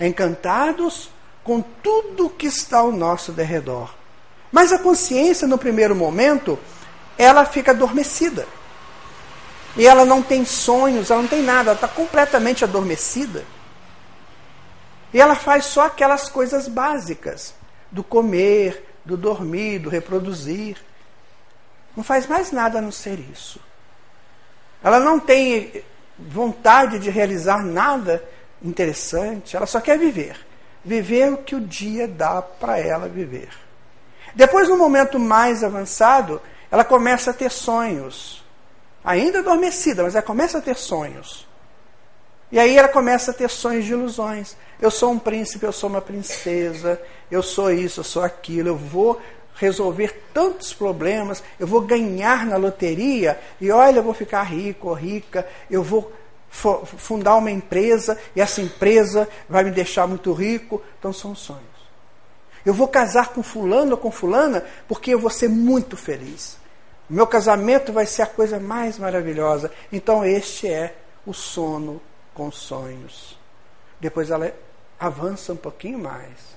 [0.00, 1.10] encantados
[1.42, 3.94] com tudo que está ao nosso derredor.
[4.50, 6.58] Mas a consciência, no primeiro momento,
[7.18, 8.46] ela fica adormecida.
[9.76, 13.44] E ela não tem sonhos, ela não tem nada, ela está completamente adormecida.
[15.14, 17.54] E ela faz só aquelas coisas básicas:
[17.90, 20.76] do comer, do dormir, do reproduzir.
[21.96, 23.60] Não faz mais nada a não ser isso.
[24.82, 25.84] Ela não tem
[26.18, 28.22] vontade de realizar nada
[28.60, 30.36] interessante, ela só quer viver.
[30.84, 33.50] Viver o que o dia dá para ela viver.
[34.34, 38.44] Depois, no momento mais avançado, ela começa a ter sonhos.
[39.02, 41.46] Ainda adormecida, mas ela começa a ter sonhos.
[42.52, 44.56] E aí ela começa a ter sonhos de ilusões.
[44.80, 48.76] Eu sou um príncipe, eu sou uma princesa, eu sou isso, eu sou aquilo, eu
[48.76, 49.20] vou
[49.54, 54.94] resolver tantos problemas, eu vou ganhar na loteria e olha, eu vou ficar rico ou
[54.94, 56.12] rica, eu vou
[56.50, 60.82] fundar uma empresa e essa empresa vai me deixar muito rico.
[60.98, 61.62] Então são sonhos.
[62.64, 66.56] Eu vou casar com fulano ou com fulana porque eu vou ser muito feliz.
[67.08, 69.70] Meu casamento vai ser a coisa mais maravilhosa.
[69.92, 70.94] Então este é
[71.26, 72.00] o sono
[72.34, 73.38] com sonhos.
[74.00, 74.52] Depois ela
[74.98, 76.56] avança um pouquinho mais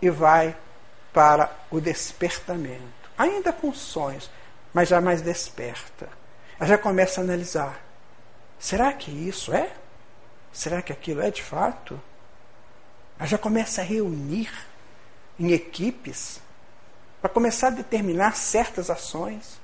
[0.00, 0.56] e vai
[1.12, 2.82] para o despertamento.
[3.16, 4.30] Ainda com sonhos,
[4.72, 6.08] mas já mais desperta.
[6.58, 7.80] Ela já começa a analisar.
[8.58, 9.70] Será que isso é?
[10.52, 12.00] Será que aquilo é de fato?
[13.18, 14.52] Ela já começa a reunir
[15.38, 16.40] em equipes
[17.20, 19.60] para começar a determinar certas ações.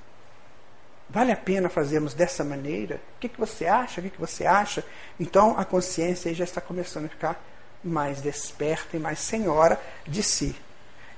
[1.13, 3.01] Vale a pena fazermos dessa maneira?
[3.17, 4.01] O que, que você acha?
[4.01, 4.85] O que, que você acha?
[5.19, 7.45] Então a consciência já está começando a ficar
[7.83, 10.55] mais desperta e mais senhora de si.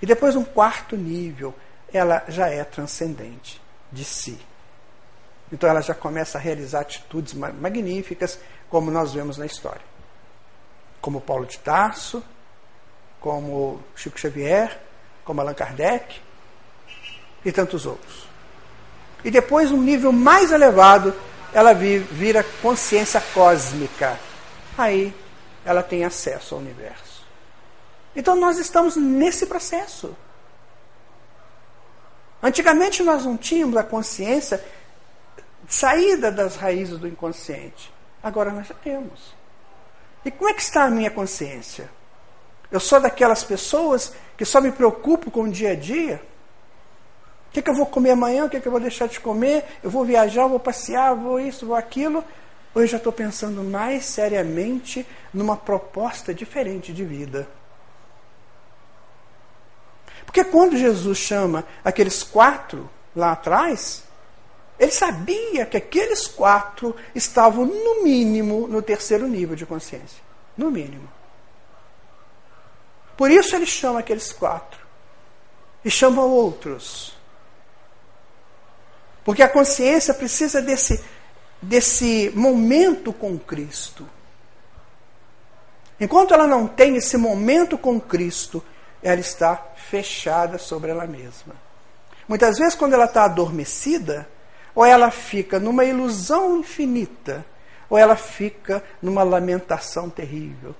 [0.00, 1.54] E depois, um quarto nível,
[1.92, 3.60] ela já é transcendente
[3.92, 4.40] de si.
[5.52, 8.38] Então ela já começa a realizar atitudes magníficas,
[8.70, 9.82] como nós vemos na história.
[11.02, 12.24] Como Paulo de Tarso,
[13.20, 14.80] como Chico Xavier,
[15.22, 16.18] como Allan Kardec
[17.44, 18.31] e tantos outros.
[19.24, 21.14] E depois, um nível mais elevado,
[21.52, 24.18] ela vira consciência cósmica.
[24.76, 25.14] Aí
[25.64, 27.24] ela tem acesso ao universo.
[28.16, 30.16] Então nós estamos nesse processo.
[32.42, 34.62] Antigamente nós não tínhamos a consciência
[35.68, 37.92] saída das raízes do inconsciente.
[38.22, 39.34] Agora nós já temos.
[40.24, 41.88] E como é que está a minha consciência?
[42.70, 46.22] Eu sou daquelas pessoas que só me preocupo com o dia a dia?
[47.52, 48.46] O que, que eu vou comer amanhã?
[48.46, 49.62] O que, que eu vou deixar de comer?
[49.82, 52.24] Eu vou viajar, eu vou passear, vou isso, vou aquilo.
[52.74, 57.46] Ou eu já estou pensando mais seriamente numa proposta diferente de vida.
[60.24, 64.04] Porque quando Jesus chama aqueles quatro lá atrás,
[64.78, 70.22] ele sabia que aqueles quatro estavam, no mínimo, no terceiro nível de consciência.
[70.56, 71.06] No mínimo.
[73.14, 74.80] Por isso ele chama aqueles quatro.
[75.84, 77.20] E chama outros.
[79.24, 81.02] Porque a consciência precisa desse,
[81.60, 84.06] desse momento com Cristo.
[86.00, 88.64] Enquanto ela não tem esse momento com Cristo,
[89.02, 91.54] ela está fechada sobre ela mesma.
[92.26, 94.28] Muitas vezes, quando ela está adormecida,
[94.74, 97.44] ou ela fica numa ilusão infinita,
[97.88, 100.74] ou ela fica numa lamentação terrível,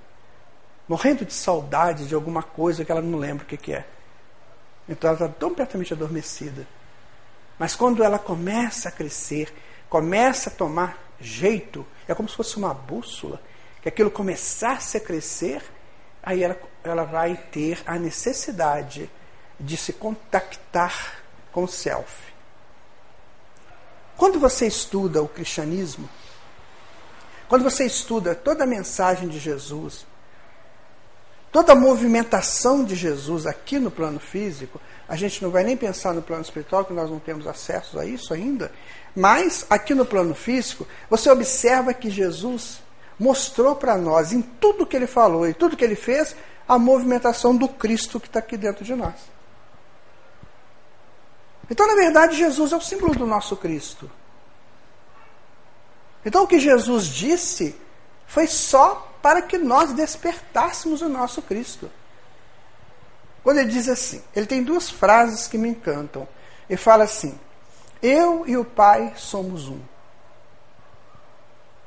[0.88, 3.84] morrendo de saudade de alguma coisa que ela não lembra o que, é.
[4.88, 6.66] Então ela está completamente adormecida.
[7.62, 9.54] Mas quando ela começa a crescer,
[9.88, 13.40] começa a tomar jeito, é como se fosse uma bússola,
[13.80, 15.62] que aquilo começasse a crescer,
[16.20, 19.08] aí ela, ela vai ter a necessidade
[19.60, 21.22] de se contactar
[21.52, 22.32] com o self.
[24.16, 26.10] Quando você estuda o cristianismo,
[27.48, 30.04] quando você estuda toda a mensagem de Jesus,
[31.52, 36.14] toda a movimentação de Jesus aqui no plano físico, a gente não vai nem pensar
[36.14, 38.72] no plano espiritual, que nós não temos acesso a isso ainda,
[39.14, 42.80] mas aqui no plano físico, você observa que Jesus
[43.18, 46.34] mostrou para nós, em tudo que ele falou e tudo que ele fez,
[46.66, 49.14] a movimentação do Cristo que está aqui dentro de nós.
[51.70, 54.10] Então, na verdade, Jesus é o símbolo do nosso Cristo.
[56.24, 57.76] Então, o que Jesus disse
[58.26, 61.90] foi só para que nós despertássemos o nosso Cristo.
[63.42, 66.28] Quando ele diz assim, ele tem duas frases que me encantam.
[66.68, 67.38] Ele fala assim:
[68.00, 69.80] Eu e o Pai somos um.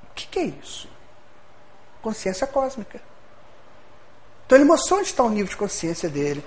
[0.04, 0.90] O que, que é isso?
[2.02, 3.02] Consciência cósmica.
[4.46, 6.46] Então ele mostrou onde está o nível de consciência dele.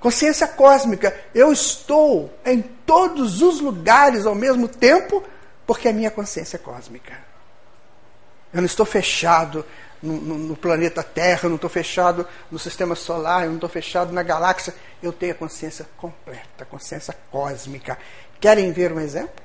[0.00, 1.18] Consciência cósmica.
[1.34, 5.22] Eu estou em todos os lugares ao mesmo tempo,
[5.66, 7.14] porque a minha consciência é cósmica.
[8.52, 9.64] Eu não estou fechado
[10.06, 14.12] no, no, planeta Terra, eu não estou fechado no sistema solar, eu não estou fechado
[14.12, 14.74] na galáxia.
[15.02, 17.98] Eu tenho a consciência completa, a consciência cósmica.
[18.40, 19.44] Querem ver um exemplo?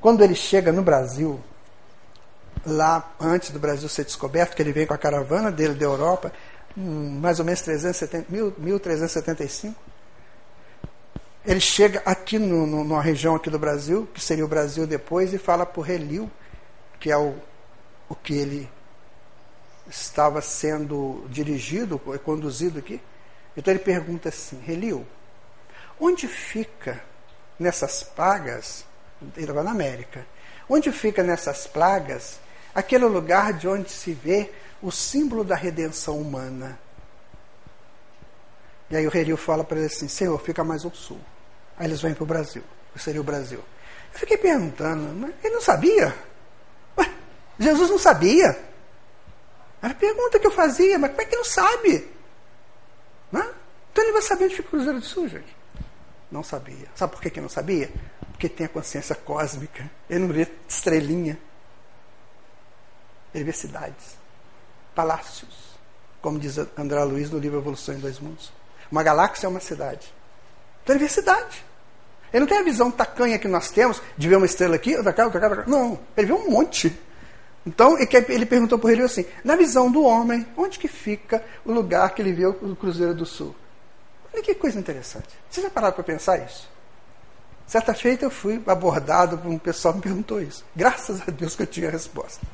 [0.00, 1.40] Quando ele chega no Brasil,
[2.66, 6.32] lá antes do Brasil ser descoberto, que ele vem com a caravana dele da Europa,
[6.76, 8.26] hum, mais ou menos 370,
[8.58, 9.74] 1375.
[11.44, 15.34] Ele chega aqui no, no, numa região aqui do Brasil, que seria o Brasil depois,
[15.34, 16.30] e fala para o Relil,
[17.00, 17.34] que é o,
[18.08, 18.70] o que ele
[19.92, 23.00] estava sendo dirigido, conduzido aqui.
[23.56, 25.06] Então ele pergunta assim: Relil,
[26.00, 27.02] onde fica
[27.58, 28.84] nessas plagas?
[29.20, 30.26] Ele estava na América.
[30.68, 32.40] Onde fica nessas plagas
[32.74, 34.50] aquele lugar de onde se vê
[34.80, 36.78] o símbolo da redenção humana?
[38.90, 41.20] E aí o Relil fala para ele assim: Senhor, fica mais ao sul.
[41.76, 42.62] Aí eles vêm para o Brasil.
[42.96, 43.58] Seria o Brasil.
[44.12, 46.14] Eu fiquei perguntando, ele não sabia?
[46.98, 47.10] Ué,
[47.58, 48.71] Jesus não sabia?
[49.82, 52.08] Era a pergunta que eu fazia, mas como é que não sabe?
[53.32, 53.50] Não?
[53.90, 55.56] Então ele vai saber onde fica o Cruzeiro do Sul, gente.
[56.30, 56.86] Não sabia.
[56.94, 57.90] Sabe por que, que não sabia?
[58.30, 59.90] Porque tem a consciência cósmica.
[60.08, 61.38] Ele não vê estrelinha.
[63.34, 64.16] Ele vê cidades,
[64.94, 65.72] palácios.
[66.20, 68.52] Como diz André Luiz no livro Evolução em Dois Mundos.
[68.90, 70.12] Uma galáxia é uma cidade.
[70.82, 71.64] Então ele vê cidade.
[72.32, 75.12] Ele não tem a visão tacanha que nós temos de ver uma estrela aqui, outra
[75.12, 75.70] cá, outra cá, outra cá.
[75.70, 75.98] Não.
[76.16, 76.98] Ele vê um monte.
[77.64, 82.14] Então, ele perguntou para ele assim: na visão do homem, onde que fica o lugar
[82.14, 83.54] que ele viu o Cruzeiro do Sul?
[84.32, 85.28] Olha que coisa interessante.
[85.48, 86.68] Você já pararam para pensar isso?
[87.66, 90.64] Certa feita eu fui abordado por um pessoal que me perguntou isso.
[90.74, 92.44] Graças a Deus que eu tinha a resposta.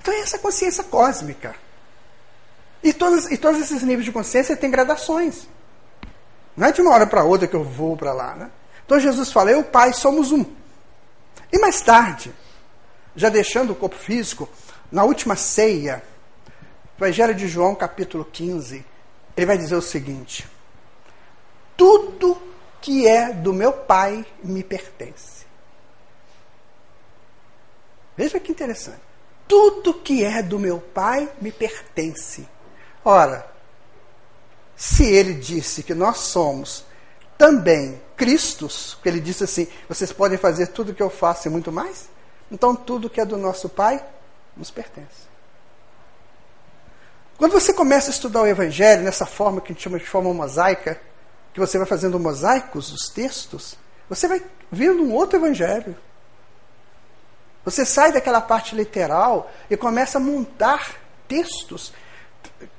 [0.00, 1.54] Então é essa consciência cósmica.
[2.82, 5.46] E todos, e todos esses níveis de consciência têm gradações.
[6.56, 8.34] Não é de uma hora para outra que eu vou para lá.
[8.34, 8.50] Né?
[8.84, 10.44] Então Jesus fala, eu o Pai somos um.
[11.52, 12.32] E mais tarde,
[13.18, 14.48] já deixando o corpo físico,
[14.92, 16.04] na última ceia,
[16.96, 18.86] Evangelho de João, capítulo 15,
[19.36, 20.46] ele vai dizer o seguinte:
[21.76, 22.40] Tudo
[22.80, 25.44] que é do meu Pai me pertence.
[28.16, 29.00] Veja que interessante.
[29.48, 32.48] Tudo que é do meu Pai me pertence.
[33.04, 33.50] Ora,
[34.76, 36.84] se ele disse que nós somos
[37.36, 41.50] também Cristos, que ele disse assim: vocês podem fazer tudo o que eu faço e
[41.50, 42.16] muito mais?
[42.50, 44.04] Então tudo que é do nosso Pai
[44.56, 45.28] nos pertence.
[47.36, 50.32] Quando você começa a estudar o Evangelho nessa forma que a gente chama de forma
[50.34, 51.00] mosaica,
[51.52, 53.76] que você vai fazendo mosaicos dos textos,
[54.08, 55.96] você vai vendo um outro evangelho.
[57.64, 60.96] Você sai daquela parte literal e começa a montar
[61.26, 61.92] textos,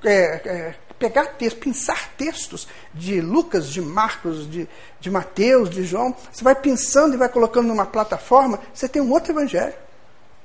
[0.03, 4.68] é, é, pegar textos, pensar textos de Lucas, de Marcos, de,
[5.00, 6.16] de Mateus, de João.
[6.32, 9.74] Você vai pensando e vai colocando numa plataforma, você tem um outro evangelho,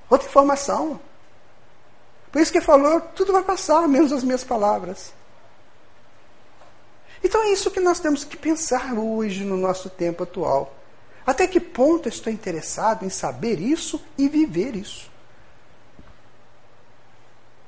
[0.09, 1.01] outra informação.
[2.31, 5.13] Por isso que ele falou, tudo vai passar, menos as minhas palavras.
[7.23, 10.75] Então é isso que nós temos que pensar hoje no nosso tempo atual.
[11.27, 15.11] Até que ponto eu estou interessado em saber isso e viver isso?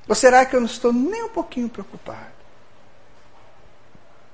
[0.07, 2.36] Ou será que eu não estou nem um pouquinho preocupado?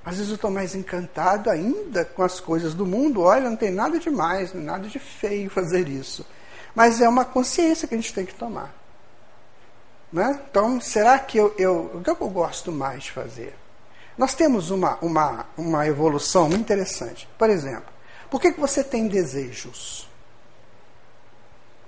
[0.04, 3.22] Às vezes eu estou mais encantado ainda com as coisas do mundo.
[3.22, 6.26] Olha, não tem nada de mais, nada de feio fazer isso.
[6.74, 8.74] Mas é uma consciência que a gente tem que tomar.
[10.12, 10.40] Né?
[10.50, 13.56] Então, será que eu, eu, o que eu gosto mais de fazer?
[14.16, 17.28] Nós temos uma, uma, uma evolução muito interessante.
[17.38, 17.92] Por exemplo,
[18.30, 20.08] por que, que você tem desejos?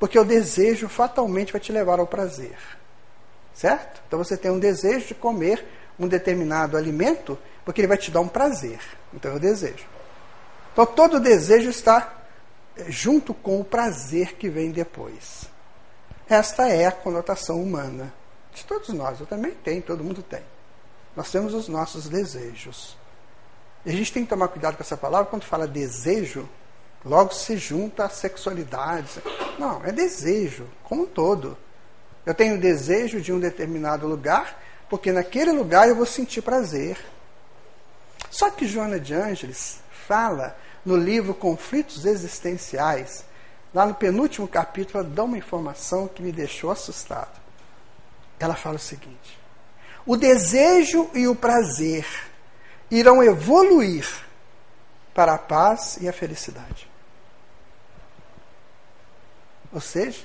[0.01, 2.57] Porque o desejo fatalmente vai te levar ao prazer.
[3.55, 4.03] Certo?
[4.07, 5.65] Então você tem um desejo de comer
[5.99, 8.81] um determinado alimento, porque ele vai te dar um prazer.
[9.13, 9.85] Então é o desejo.
[10.73, 12.13] Então todo desejo está
[12.77, 15.47] eh, junto com o prazer que vem depois.
[16.29, 18.13] Esta é a conotação humana
[18.53, 19.21] de todos nós.
[19.21, 20.43] Eu também tenho, todo mundo tem.
[21.15, 22.97] Nós temos os nossos desejos.
[23.85, 26.49] E a gente tem que tomar cuidado com essa palavra, quando fala desejo,
[27.05, 29.23] logo se junta a sexualidade.
[29.59, 31.57] Não, é desejo, como um todo.
[32.27, 36.99] Eu tenho desejo de um determinado lugar, porque naquele lugar eu vou sentir prazer.
[38.31, 43.25] Só que Joana de Ângeles fala no livro Conflitos Existenciais
[43.77, 47.39] Lá no penúltimo capítulo, ela dá uma informação que me deixou assustado.
[48.41, 49.39] Ela fala o seguinte:
[50.07, 52.07] o desejo e o prazer
[52.91, 54.09] irão evoluir
[55.13, 56.89] para a paz e a felicidade.
[59.71, 60.23] Ou seja,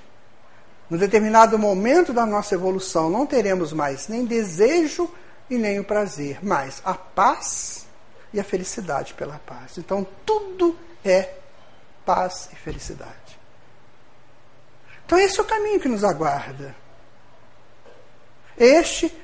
[0.91, 5.09] no determinado momento da nossa evolução, não teremos mais nem desejo
[5.49, 7.87] e nem o prazer, mas a paz
[8.33, 9.77] e a felicidade pela paz.
[9.77, 11.29] Então, tudo é
[12.05, 13.39] paz e felicidade.
[15.05, 16.75] Então, esse é o caminho que nos aguarda.
[18.57, 19.17] Este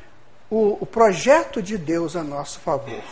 [0.49, 3.03] o, o projeto de Deus a nosso favor.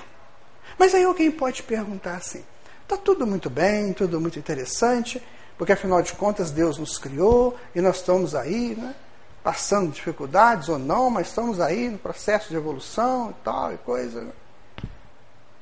[0.80, 2.46] Mas aí alguém pode perguntar assim:
[2.84, 5.22] está tudo muito bem, tudo muito interessante,
[5.58, 8.96] porque afinal de contas Deus nos criou e nós estamos aí, né,
[9.44, 14.22] passando dificuldades ou não, mas estamos aí no processo de evolução e tal e coisa.
[14.22, 14.32] Né?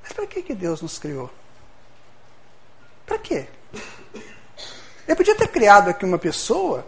[0.01, 1.29] Mas para que, que Deus nos criou?
[3.05, 3.47] Para quê?
[5.07, 6.85] Ele podia ter criado aqui uma pessoa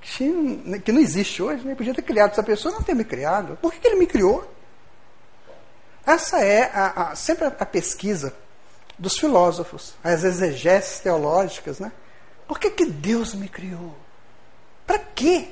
[0.00, 1.74] que não existe hoje, né?
[1.74, 3.58] podia ter criado essa pessoa, não ter me criado.
[3.60, 4.48] Por que, que ele me criou?
[6.06, 8.32] Essa é a, a, sempre a pesquisa
[8.98, 11.90] dos filósofos, as exegeses teológicas, né?
[12.46, 13.94] Por que, que Deus me criou?
[14.86, 15.48] Para quê?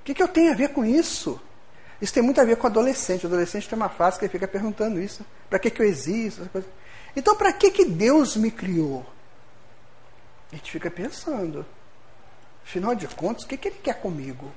[0.00, 1.40] O que, que eu tenho a ver com isso?
[2.00, 3.24] Isso tem muito a ver com adolescente.
[3.24, 5.24] O adolescente tem uma fase que ele fica perguntando isso.
[5.48, 6.48] Para que, que eu existo?
[7.14, 9.06] Então, para que, que Deus me criou?
[10.50, 11.64] A gente fica pensando.
[12.64, 14.50] Afinal de contas, o que, que ele quer comigo?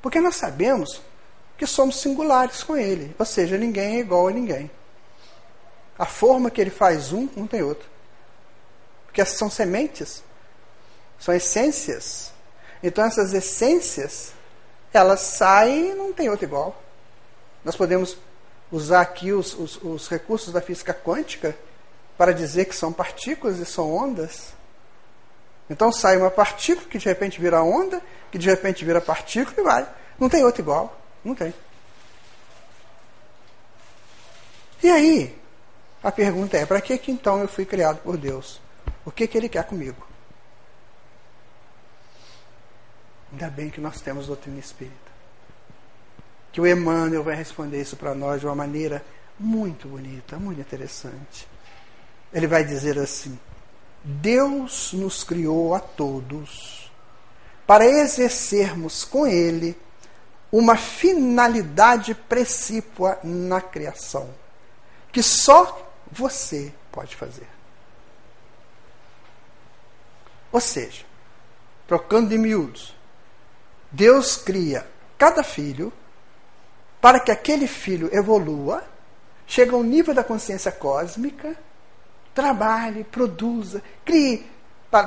[0.00, 1.00] Porque nós sabemos
[1.56, 4.70] que somos singulares com ele, ou seja, ninguém é igual a ninguém.
[5.96, 7.91] A forma que ele faz um, não tem outro.
[9.12, 10.24] Porque são sementes,
[11.20, 12.32] são essências.
[12.82, 14.32] Então essas essências,
[14.90, 16.82] elas saem e não tem outra igual.
[17.62, 18.16] Nós podemos
[18.70, 21.54] usar aqui os, os, os recursos da física quântica
[22.16, 24.54] para dizer que são partículas e são ondas.
[25.68, 28.00] Então sai uma partícula que de repente vira onda,
[28.30, 29.88] que de repente vira partícula e vai.
[30.18, 30.98] Não tem outra igual.
[31.22, 31.52] Não tem.
[34.82, 35.38] E aí,
[36.02, 38.61] a pergunta é: para que, que então eu fui criado por Deus?
[39.04, 40.06] O que, que Ele quer comigo?
[43.32, 44.96] Ainda bem que nós temos doutrina espírita.
[46.52, 49.02] Que o Emmanuel vai responder isso para nós de uma maneira
[49.38, 51.48] muito bonita, muito interessante.
[52.32, 53.38] Ele vai dizer assim:
[54.04, 56.92] Deus nos criou a todos
[57.66, 59.76] para exercermos com Ele
[60.50, 64.28] uma finalidade precípua na criação,
[65.10, 67.51] que só você pode fazer.
[70.52, 71.04] Ou seja,
[71.88, 72.94] trocando de miúdos,
[73.90, 74.86] Deus cria
[75.18, 75.92] cada filho
[77.00, 78.84] para que aquele filho evolua,
[79.46, 81.56] chegue ao nível da consciência cósmica
[82.34, 84.46] Trabalhe, produza, crie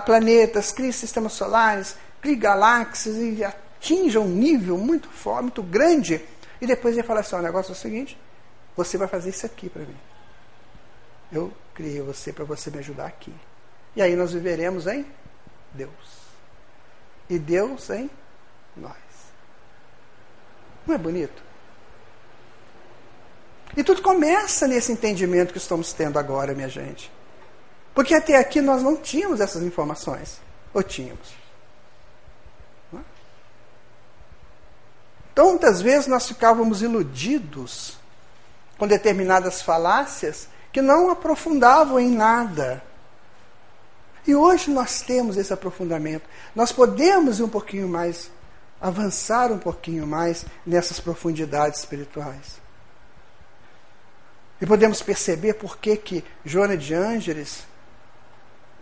[0.05, 6.23] planetas, crie sistemas solares, crie galáxias e atinja um nível muito forte, muito grande.
[6.61, 8.17] E depois ele fala assim: o negócio é o seguinte:
[8.75, 9.97] você vai fazer isso aqui para mim.
[11.31, 13.33] Eu criei você para você me ajudar aqui.
[13.95, 15.05] E aí nós viveremos em
[15.75, 16.15] Deus.
[17.29, 18.09] E Deus em
[18.75, 18.95] nós.
[20.85, 21.43] Não é bonito?
[23.75, 27.11] E tudo começa nesse entendimento que estamos tendo agora, minha gente.
[27.93, 30.39] Porque até aqui nós não tínhamos essas informações.
[30.73, 31.33] Ou tínhamos?
[32.93, 32.99] É?
[35.31, 37.97] Então, muitas vezes nós ficávamos iludidos
[38.77, 42.83] com determinadas falácias que não aprofundavam em nada.
[44.27, 46.27] E hoje nós temos esse aprofundamento.
[46.55, 48.31] Nós podemos ir um pouquinho mais,
[48.81, 52.59] avançar um pouquinho mais nessas profundidades espirituais.
[54.59, 57.65] E podemos perceber por que, que Joana de Ângeles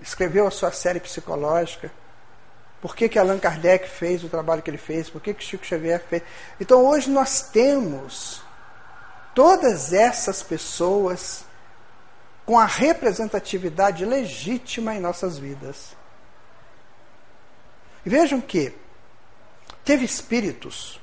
[0.02, 1.92] escreveu a sua série psicológica,
[2.82, 5.66] por que, que Allan Kardec fez o trabalho que ele fez, por que, que Chico
[5.66, 6.22] Xavier fez.
[6.60, 8.44] Então hoje nós temos
[9.34, 11.46] todas essas pessoas
[12.46, 15.96] com a representatividade legítima em nossas vidas.
[18.06, 18.74] E vejam que
[19.84, 21.00] teve espíritos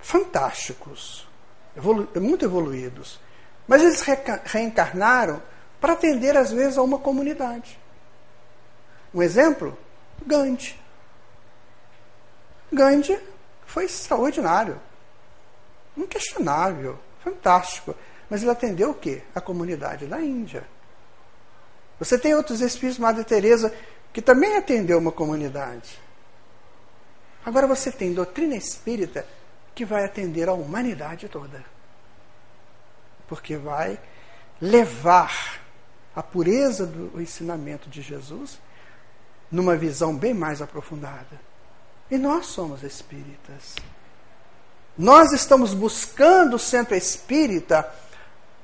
[0.00, 1.26] fantásticos,
[1.74, 3.18] evolu muito evoluídos,
[3.66, 4.02] mas eles
[4.44, 5.42] reencarnaram
[5.80, 7.78] para atender, às vezes, a uma comunidade.
[9.12, 9.76] Um exemplo?
[10.26, 10.78] Gandhi.
[12.72, 13.18] Gandhi
[13.66, 14.80] foi extraordinário,
[15.96, 17.94] inquestionável, fantástico.
[18.28, 19.22] Mas ele atendeu o quê?
[19.34, 20.64] A comunidade da Índia.
[21.98, 23.72] Você tem outros espíritos, Madre Teresa,
[24.12, 26.00] que também atendeu uma comunidade.
[27.44, 29.26] Agora você tem doutrina espírita
[29.74, 31.74] que vai atender a humanidade toda
[33.28, 33.98] porque vai
[34.60, 35.60] levar
[36.14, 38.58] a pureza do ensinamento de Jesus
[39.50, 41.40] numa visão bem mais aprofundada.
[42.10, 43.74] E nós somos espíritas.
[44.96, 47.82] Nós estamos buscando o centro espírita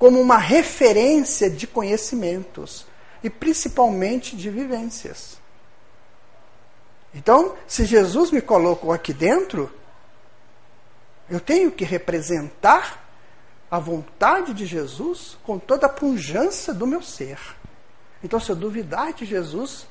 [0.01, 2.87] como uma referência de conhecimentos
[3.23, 5.39] e principalmente de vivências.
[7.15, 9.71] Então, se Jesus me colocou aqui dentro,
[11.29, 13.07] eu tenho que representar
[13.71, 17.39] a vontade de Jesus com toda a pujança do meu ser.
[18.25, 19.87] Então, se eu duvidar de Jesus,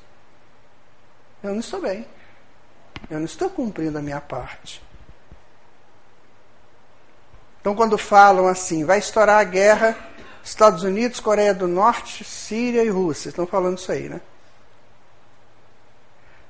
[1.40, 2.04] eu não estou bem.
[3.08, 4.82] Eu não estou cumprindo a minha parte.
[7.60, 9.96] Então, quando falam assim, vai estourar a guerra,
[10.42, 14.20] Estados Unidos, Coreia do Norte, Síria e Rússia, estão falando isso aí, né?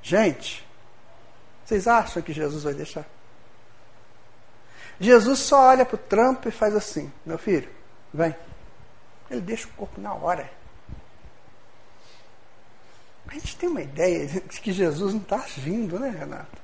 [0.03, 0.67] Gente,
[1.65, 3.05] vocês acham que Jesus vai deixar?
[4.99, 7.69] Jesus só olha para o Trump e faz assim: meu filho,
[8.13, 8.35] vem.
[9.31, 10.51] Ele deixa o corpo na hora.
[13.29, 16.59] A gente tem uma ideia de que Jesus não está agindo, né, Renato?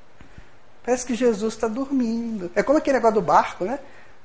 [0.82, 2.50] Parece que Jesus está dormindo.
[2.54, 3.78] É como aquele negócio do barco, né?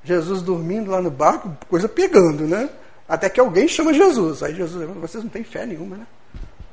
[0.03, 2.69] Jesus dormindo lá no barco, coisa pegando, né?
[3.07, 4.41] Até que alguém chama Jesus.
[4.41, 6.07] Aí Jesus, vocês não têm fé nenhuma, né?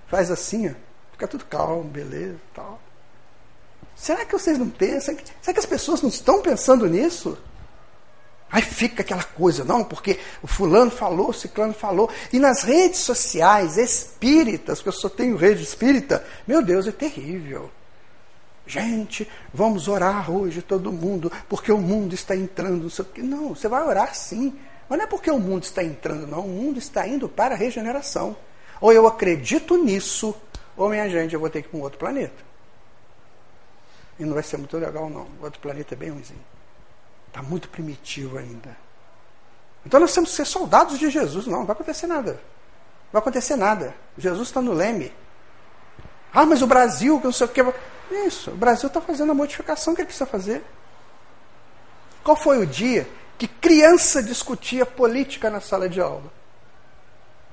[0.07, 0.73] Faz assim, ó,
[1.13, 2.81] fica tudo calmo, beleza, tal.
[3.95, 5.17] Será que vocês não pensam?
[5.43, 7.37] Será que as pessoas não estão pensando nisso?
[8.51, 12.09] Aí fica aquela coisa, não, porque o fulano falou, o ciclano falou.
[12.33, 17.71] E nas redes sociais espíritas, porque eu só tenho rede espírita, meu Deus, é terrível.
[18.69, 22.83] Gente, vamos orar hoje todo mundo, porque o mundo está entrando.
[22.83, 24.57] Não, sei o não, você vai orar sim.
[24.87, 26.41] Mas não é porque o mundo está entrando, não.
[26.41, 28.37] O mundo está indo para a regeneração.
[28.79, 30.37] Ou eu acredito nisso,
[30.77, 32.45] ou minha gente, eu vou ter que ir para um outro planeta.
[34.19, 35.27] E não vai ser muito legal, não.
[35.41, 36.45] O outro planeta é bem ruimzinho.
[37.29, 38.77] Está muito primitivo ainda.
[39.87, 41.47] Então nós temos que ser soldados de Jesus.
[41.47, 42.33] Não, não vai acontecer nada.
[42.33, 43.95] Não vai acontecer nada.
[44.19, 45.11] Jesus está no leme.
[46.35, 47.63] Ah, mas o Brasil, que não sei o que.
[48.11, 50.65] Isso, o Brasil está fazendo a modificação que ele precisa fazer.
[52.25, 56.33] Qual foi o dia que criança discutia política na sala de aula?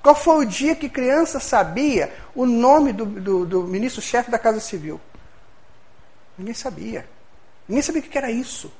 [0.01, 4.59] Qual foi o dia que criança sabia o nome do, do, do ministro-chefe da Casa
[4.59, 5.01] Civil?
[6.37, 7.07] Ninguém sabia.
[7.67, 8.71] Ninguém sabia o que era isso.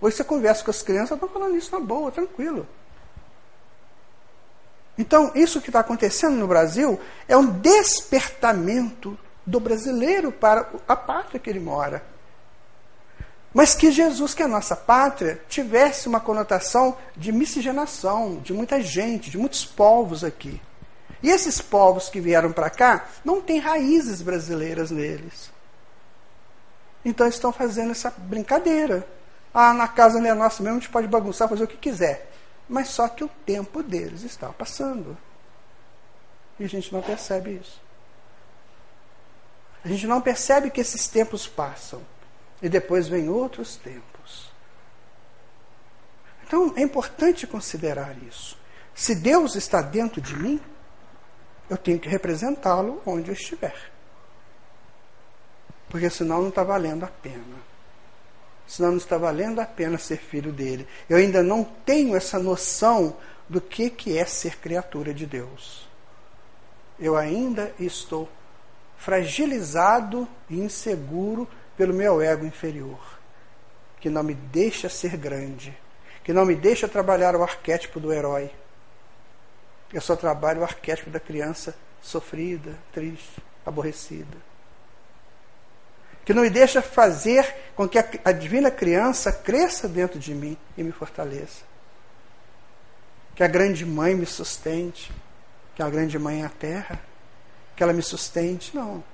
[0.00, 2.66] Hoje você conversa com as crianças, estão falando isso na boa, tranquilo.
[4.98, 6.98] Então, isso que está acontecendo no Brasil
[7.28, 12.02] é um despertamento do brasileiro para a pátria que ele mora.
[13.54, 18.82] Mas que Jesus, que é a nossa pátria, tivesse uma conotação de miscigenação, de muita
[18.82, 20.60] gente, de muitos povos aqui.
[21.22, 25.50] E esses povos que vieram para cá não têm raízes brasileiras neles.
[27.04, 29.06] Então estão fazendo essa brincadeira.
[29.54, 32.30] Ah, na casa não é nossa mesmo, a gente pode bagunçar, fazer o que quiser.
[32.68, 35.16] Mas só que o tempo deles está passando.
[36.58, 37.85] E a gente não percebe isso.
[39.86, 42.02] A gente não percebe que esses tempos passam.
[42.60, 44.50] E depois vem outros tempos.
[46.44, 48.58] Então é importante considerar isso.
[48.92, 50.60] Se Deus está dentro de mim,
[51.70, 53.92] eu tenho que representá-lo onde eu estiver.
[55.88, 57.56] Porque senão não está valendo a pena.
[58.66, 60.88] Senão não está valendo a pena ser filho dele.
[61.08, 63.16] Eu ainda não tenho essa noção
[63.48, 65.86] do que, que é ser criatura de Deus.
[66.98, 68.28] Eu ainda estou
[68.96, 72.98] fragilizado e inseguro pelo meu ego inferior,
[74.00, 75.76] que não me deixa ser grande,
[76.24, 78.50] que não me deixa trabalhar o arquétipo do herói.
[79.92, 84.36] Eu só trabalho o arquétipo da criança sofrida, triste, aborrecida.
[86.24, 90.82] Que não me deixa fazer com que a, divina criança cresça dentro de mim e
[90.82, 91.62] me fortaleça.
[93.34, 95.12] Que a grande mãe me sustente,
[95.74, 97.00] que a grande mãe é a terra,
[97.76, 98.74] que ela me sustente.
[98.74, 99.04] Não.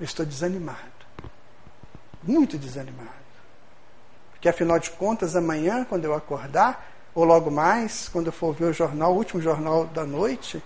[0.00, 0.78] Eu estou desanimado.
[2.22, 3.10] Muito desanimado.
[4.32, 8.66] Porque afinal de contas, amanhã, quando eu acordar, ou logo mais, quando eu for ver
[8.66, 10.62] o jornal, o último jornal da noite,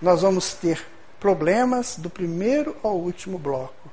[0.00, 0.84] nós vamos ter
[1.20, 3.90] problemas do primeiro ao último bloco.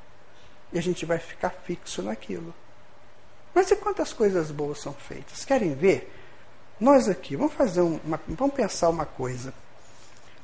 [0.72, 2.54] E a gente vai ficar fixo naquilo.
[3.54, 5.46] Mas e quantas coisas boas são feitas?
[5.46, 6.12] Querem ver?
[6.80, 9.54] Nós aqui, vamos fazer uma, vamos pensar uma coisa.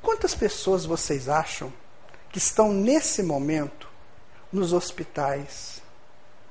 [0.01, 1.71] Quantas pessoas vocês acham
[2.31, 3.87] que estão nesse momento
[4.51, 5.81] nos hospitais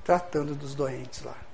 [0.04, 1.48] tratando dos doentes lá?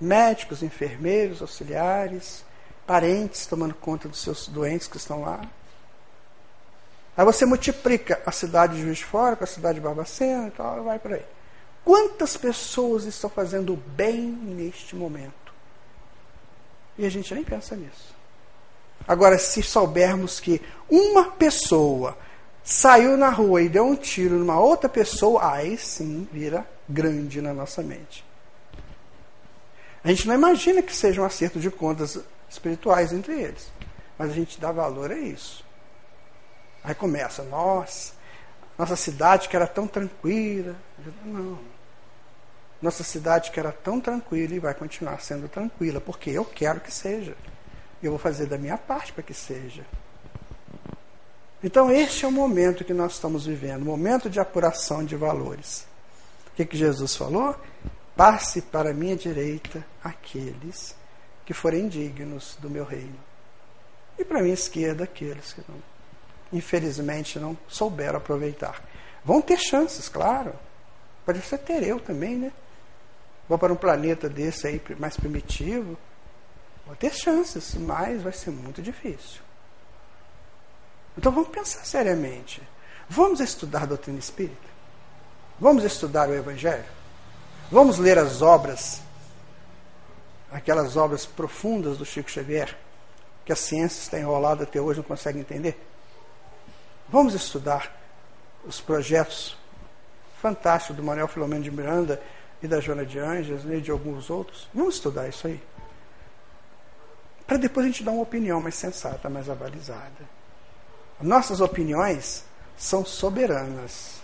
[0.00, 2.44] médicos, enfermeiros, auxiliares,
[2.86, 5.40] parentes tomando conta dos seus doentes que estão lá.
[7.16, 10.50] Aí você multiplica a cidade de Juiz de Fora com a cidade de Barbacena e
[10.50, 11.24] tal, vai por aí.
[11.84, 15.34] Quantas pessoas estão fazendo bem neste momento?
[16.98, 18.14] E a gente nem pensa nisso.
[19.06, 22.16] Agora, se soubermos que uma pessoa
[22.62, 27.54] saiu na rua e deu um tiro numa outra pessoa, aí sim vira grande na
[27.54, 28.24] nossa mente.
[30.02, 32.18] A gente não imagina que seja um acerto de contas
[32.48, 33.70] espirituais entre eles.
[34.18, 35.64] Mas a gente dá valor a isso.
[36.82, 38.12] Aí começa, nossa,
[38.78, 40.76] nossa cidade que era tão tranquila.
[41.24, 41.58] Não.
[42.80, 46.92] Nossa cidade que era tão tranquila e vai continuar sendo tranquila, porque eu quero que
[46.92, 47.36] seja.
[48.02, 49.84] Eu vou fazer da minha parte para que seja.
[51.62, 55.86] Então, este é o momento que nós estamos vivendo momento de apuração de valores.
[56.48, 57.56] O que, que Jesus falou?
[58.14, 60.94] Passe para a minha direita aqueles
[61.44, 63.18] que forem dignos do meu reino.
[64.18, 65.76] E para a minha esquerda aqueles que não,
[66.52, 68.82] infelizmente não souberam aproveitar.
[69.24, 70.52] Vão ter chances, claro.
[71.24, 72.52] Pode ser ter eu também, né?
[73.48, 75.96] Vou para um planeta desse aí mais primitivo.
[76.86, 79.40] Vou ter chances, mas vai ser muito difícil.
[81.18, 82.62] Então vamos pensar seriamente.
[83.08, 84.76] Vamos estudar a doutrina espírita?
[85.58, 86.84] Vamos estudar o Evangelho?
[87.70, 89.00] Vamos ler as obras,
[90.52, 92.76] aquelas obras profundas do Chico Xavier,
[93.44, 95.80] que a ciência está enrolada até hoje, não consegue entender?
[97.08, 97.92] Vamos estudar
[98.64, 99.56] os projetos
[100.40, 102.22] fantásticos do Manuel Filomeno de Miranda
[102.62, 104.68] e da Joana de Anjos e de alguns outros.
[104.74, 105.60] Vamos estudar isso aí.
[107.46, 110.36] Para depois a gente dar uma opinião mais sensata, mais avalizada.
[111.20, 112.44] Nossas opiniões
[112.76, 114.20] são soberanas,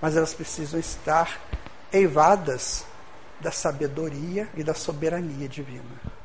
[0.00, 1.40] mas elas precisam estar
[1.92, 2.84] eivadas
[3.40, 6.17] da sabedoria e da soberania divina.